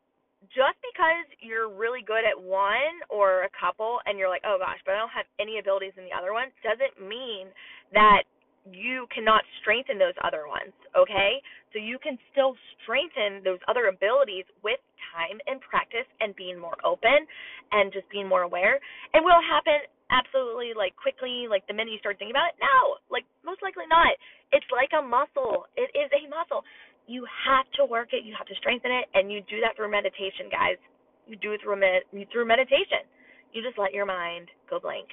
just 0.53 0.77
because 0.85 1.25
you're 1.41 1.67
really 1.67 2.05
good 2.05 2.21
at 2.21 2.37
one 2.37 3.01
or 3.09 3.49
a 3.49 3.51
couple, 3.57 3.97
and 4.05 4.21
you're 4.21 4.29
like, 4.29 4.45
oh 4.45 4.61
gosh, 4.61 4.77
but 4.85 4.93
I 4.93 5.01
don't 5.01 5.11
have 5.11 5.25
any 5.41 5.57
abilities 5.57 5.97
in 5.97 6.05
the 6.05 6.13
other 6.13 6.31
one, 6.31 6.53
doesn't 6.61 7.01
mean 7.01 7.49
that 7.91 8.29
you 8.71 9.07
cannot 9.13 9.43
strengthen 9.61 9.97
those 9.99 10.15
other 10.23 10.47
ones, 10.47 10.73
okay? 10.95 11.39
So 11.73 11.79
you 11.79 11.99
can 11.99 12.17
still 12.31 12.55
strengthen 12.81 13.43
those 13.43 13.59
other 13.67 13.87
abilities 13.87 14.45
with 14.63 14.79
time 15.13 15.37
and 15.47 15.61
practice 15.61 16.07
and 16.19 16.35
being 16.35 16.59
more 16.59 16.77
open 16.83 17.27
and 17.71 17.91
just 17.91 18.09
being 18.09 18.27
more 18.27 18.43
aware. 18.43 18.79
And 19.13 19.23
will 19.23 19.37
it 19.39 19.47
happen 19.47 19.79
absolutely 20.09 20.71
like 20.75 20.95
quickly, 20.95 21.47
like 21.49 21.67
the 21.67 21.75
minute 21.75 21.91
you 21.91 21.99
start 21.99 22.17
thinking 22.19 22.35
about 22.35 22.55
it? 22.55 22.57
No, 22.59 22.99
like 23.11 23.27
most 23.43 23.61
likely 23.61 23.87
not. 23.89 24.15
It's 24.51 24.67
like 24.71 24.91
a 24.95 25.03
muscle. 25.03 25.67
It 25.75 25.91
is 25.95 26.09
a 26.15 26.23
muscle. 26.31 26.63
You 27.07 27.23
have 27.47 27.67
to 27.79 27.87
work 27.87 28.11
it, 28.11 28.27
you 28.27 28.35
have 28.35 28.47
to 28.47 28.57
strengthen 28.59 28.91
it, 28.91 29.07
and 29.15 29.31
you 29.31 29.39
do 29.47 29.63
that 29.63 29.75
through 29.79 29.91
meditation, 29.91 30.51
guys. 30.51 30.75
You 31.23 31.35
do 31.39 31.55
it 31.55 31.63
through 31.63 31.79
med- 31.79 32.07
through 32.31 32.47
meditation. 32.47 33.07
You 33.53 33.63
just 33.63 33.79
let 33.79 33.93
your 33.93 34.05
mind 34.05 34.47
go 34.69 34.79
blank. 34.79 35.07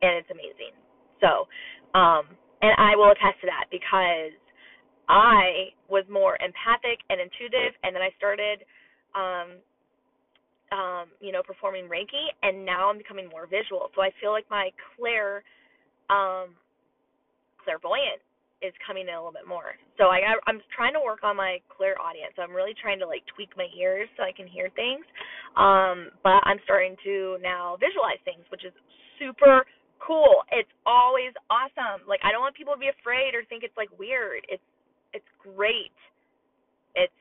And 0.00 0.16
it's 0.20 0.28
amazing. 0.32 0.72
So, 1.20 1.48
um, 1.94 2.24
and 2.62 2.72
I 2.76 2.96
will 2.96 3.10
attest 3.10 3.40
to 3.40 3.46
that 3.46 3.66
because 3.70 4.36
I 5.08 5.74
was 5.88 6.04
more 6.10 6.38
empathic 6.38 7.02
and 7.10 7.20
intuitive, 7.20 7.74
and 7.82 7.94
then 7.94 8.02
I 8.02 8.10
started, 8.16 8.62
um, 9.14 9.48
um, 10.70 11.06
you 11.20 11.32
know, 11.32 11.42
performing 11.42 11.90
Reiki, 11.90 12.30
and 12.42 12.64
now 12.64 12.90
I'm 12.90 12.98
becoming 12.98 13.28
more 13.28 13.46
visual. 13.46 13.90
So 13.96 14.02
I 14.02 14.10
feel 14.20 14.30
like 14.30 14.46
my 14.50 14.70
clair, 14.94 15.42
um, 16.10 16.54
clairvoyant 17.64 18.22
is 18.62 18.72
coming 18.86 19.08
in 19.08 19.14
a 19.14 19.18
little 19.18 19.32
bit 19.32 19.48
more. 19.48 19.74
So 19.96 20.12
I 20.12 20.20
I'm 20.46 20.60
trying 20.74 20.92
to 20.92 21.00
work 21.00 21.24
on 21.24 21.36
my 21.36 21.58
clairaudience. 21.72 22.36
So 22.36 22.42
I'm 22.42 22.52
really 22.52 22.76
trying 22.76 23.00
to 23.00 23.08
like 23.08 23.24
tweak 23.34 23.50
my 23.56 23.66
ears 23.72 24.08
so 24.16 24.22
I 24.22 24.32
can 24.32 24.46
hear 24.46 24.68
things. 24.76 25.04
Um, 25.56 26.12
but 26.22 26.44
I'm 26.44 26.60
starting 26.64 26.94
to 27.04 27.38
now 27.42 27.76
visualize 27.80 28.20
things, 28.24 28.44
which 28.52 28.64
is 28.64 28.72
super 29.18 29.64
cool. 30.00 30.42
It's 30.50 30.70
always 30.86 31.32
awesome. 31.48 32.04
Like 32.08 32.20
I 32.24 32.32
don't 32.32 32.42
want 32.42 32.56
people 32.56 32.74
to 32.74 32.80
be 32.80 32.90
afraid 32.90 33.36
or 33.36 33.44
think 33.46 33.62
it's 33.62 33.76
like 33.76 33.92
weird. 33.98 34.44
It's 34.48 34.64
it's 35.12 35.30
great. 35.38 35.94
It's 36.94 37.14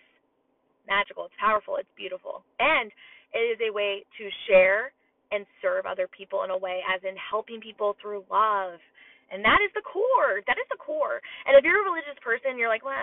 magical. 0.88 1.26
It's 1.26 1.38
powerful. 1.40 1.78
It's 1.78 1.92
beautiful. 1.96 2.44
And 2.60 2.92
it 3.34 3.46
is 3.54 3.60
a 3.62 3.74
way 3.74 4.06
to 4.18 4.24
share 4.50 4.92
and 5.32 5.46
serve 5.62 5.86
other 5.86 6.10
people 6.10 6.42
in 6.44 6.50
a 6.50 6.58
way 6.58 6.82
as 6.90 7.02
in 7.06 7.14
helping 7.18 7.62
people 7.62 7.94
through 8.02 8.26
love. 8.34 8.82
And 9.30 9.46
that 9.46 9.62
is 9.62 9.70
the 9.78 9.86
core. 9.86 10.42
That 10.50 10.58
is 10.58 10.66
the 10.74 10.82
core. 10.82 11.22
And 11.46 11.54
if 11.54 11.62
you're 11.62 11.86
a 11.86 11.86
religious 11.86 12.18
person, 12.26 12.58
you're 12.58 12.72
like, 12.72 12.82
well, 12.82 12.98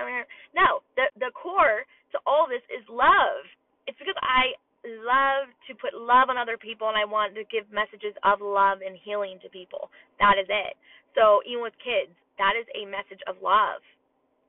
no. 0.54 0.82
The 0.98 1.06
the 1.18 1.30
core 1.30 1.86
to 2.12 2.18
all 2.26 2.50
this 2.50 2.64
is 2.66 2.82
love. 2.90 3.46
It's 3.86 3.98
because 3.98 4.18
I 4.18 4.58
love 4.86 5.50
to 5.68 5.72
put 5.76 5.94
love 5.94 6.30
on 6.30 6.38
other 6.38 6.56
people 6.56 6.88
and 6.88 6.96
I 6.98 7.04
want 7.04 7.34
to 7.34 7.44
give 7.50 7.68
messages 7.74 8.14
of 8.24 8.40
love 8.40 8.80
and 8.86 8.96
healing 9.02 9.38
to 9.42 9.48
people. 9.50 9.90
That 10.22 10.38
is 10.40 10.46
it. 10.48 10.74
So 11.18 11.42
even 11.46 11.62
with 11.62 11.76
kids, 11.82 12.12
that 12.38 12.54
is 12.54 12.66
a 12.76 12.86
message 12.86 13.20
of 13.26 13.40
love. 13.42 13.82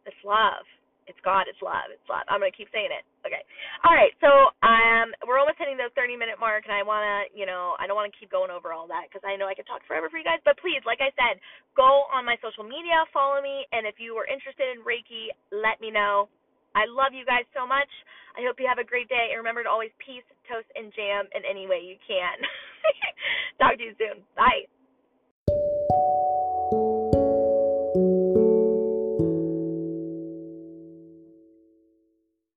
It's 0.06 0.18
love. 0.24 0.64
It's 1.08 1.20
God. 1.24 1.48
It's 1.48 1.60
love. 1.64 1.88
It's 1.92 2.04
love. 2.12 2.28
I'm 2.28 2.44
gonna 2.44 2.54
keep 2.56 2.68
saying 2.72 2.92
it. 2.92 3.04
Okay. 3.24 3.42
All 3.88 3.96
right. 3.96 4.12
So 4.20 4.30
um, 4.64 5.16
we're 5.24 5.40
almost 5.40 5.60
hitting 5.60 5.80
the 5.80 5.90
30 5.96 6.20
minute 6.20 6.36
mark, 6.40 6.68
and 6.68 6.76
I 6.76 6.84
wanna, 6.84 7.32
you 7.32 7.48
know, 7.48 7.80
I 7.80 7.88
don't 7.88 7.96
wanna 7.96 8.14
keep 8.16 8.32
going 8.32 8.52
over 8.52 8.76
all 8.76 8.88
that 8.92 9.08
because 9.08 9.24
I 9.24 9.36
know 9.40 9.48
I 9.48 9.56
could 9.56 9.68
talk 9.68 9.84
forever 9.88 10.12
for 10.12 10.20
you 10.20 10.28
guys. 10.28 10.44
But 10.44 10.60
please, 10.60 10.84
like 10.84 11.00
I 11.00 11.12
said, 11.16 11.40
go 11.80 12.08
on 12.12 12.28
my 12.28 12.36
social 12.44 12.68
media, 12.68 13.08
follow 13.16 13.40
me, 13.40 13.66
and 13.72 13.88
if 13.88 13.98
you 14.04 14.20
are 14.20 14.28
interested 14.28 14.68
in 14.76 14.84
Reiki, 14.84 15.32
let 15.52 15.80
me 15.80 15.92
know. 15.92 16.28
I 16.76 16.90
love 16.90 17.14
you 17.14 17.26
guys 17.26 17.46
so 17.56 17.68
much. 17.68 17.90
I 18.36 18.44
hope 18.46 18.60
you 18.60 18.68
have 18.68 18.78
a 18.82 18.88
great 18.88 19.10
day. 19.10 19.32
And 19.32 19.40
remember 19.40 19.64
to 19.64 19.70
always 19.70 19.92
peace, 20.04 20.26
toast, 20.50 20.68
and 20.76 20.94
jam 20.94 21.26
in 21.34 21.42
any 21.48 21.68
way 21.68 21.82
you 21.82 21.98
can. 22.06 22.38
Talk 23.60 23.78
to 23.78 23.84
you 23.84 23.96
soon. 23.98 24.24
Bye. 24.36 24.68